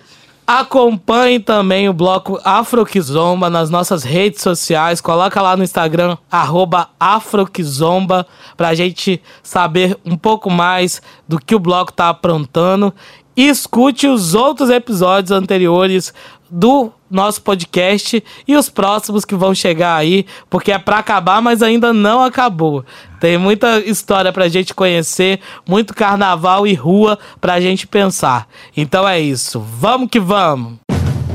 Acompanhe 0.47 1.39
também 1.39 1.89
o 1.89 1.93
bloco 1.93 2.39
Afroquizomba 2.43 3.49
nas 3.49 3.71
nossas 3.71 4.03
redes 4.03 4.43
sociais. 4.43 5.01
Coloca 5.01 5.41
lá 5.41 5.57
no 5.57 5.63
Instagram, 5.63 6.17
arroba 6.29 6.89
Afroquizomba, 6.99 8.27
pra 8.55 8.75
gente 8.75 9.19
saber 9.41 9.97
um 10.05 10.15
pouco 10.15 10.51
mais 10.51 11.01
do 11.27 11.39
que 11.39 11.55
o 11.55 11.59
bloco 11.59 11.91
tá 11.91 12.09
aprontando. 12.09 12.93
E 13.35 13.47
escute 13.47 14.07
os 14.07 14.33
outros 14.33 14.69
episódios 14.69 15.31
anteriores 15.31 16.13
do 16.49 16.91
nosso 17.09 17.41
podcast 17.41 18.23
e 18.47 18.55
os 18.55 18.69
próximos 18.69 19.25
que 19.25 19.35
vão 19.35 19.53
chegar 19.53 19.95
aí, 19.95 20.25
porque 20.49 20.71
é 20.71 20.79
para 20.79 20.99
acabar, 20.99 21.41
mas 21.41 21.61
ainda 21.61 21.93
não 21.93 22.21
acabou. 22.21 22.85
Tem 23.19 23.37
muita 23.37 23.79
história 23.79 24.31
pra 24.31 24.47
gente 24.47 24.73
conhecer, 24.73 25.39
muito 25.67 25.93
carnaval 25.93 26.65
e 26.67 26.73
rua 26.73 27.17
pra 27.41 27.59
gente 27.59 27.87
pensar. 27.87 28.47
Então 28.75 29.07
é 29.07 29.19
isso. 29.19 29.59
Vamos 29.59 30.09
que 30.09 30.19
vamos. 30.19 30.73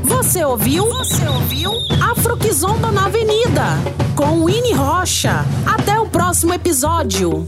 Você 0.03 0.43
ouviu? 0.43 0.85
Você 0.85 1.27
ouviu? 1.27 1.71
Afroquizomba 2.11 2.91
na 2.91 3.05
Avenida 3.05 3.77
com 4.15 4.45
Winnie 4.45 4.73
Rocha. 4.73 5.45
Até 5.65 5.99
o 5.99 6.05
próximo 6.05 6.53
episódio. 6.53 7.47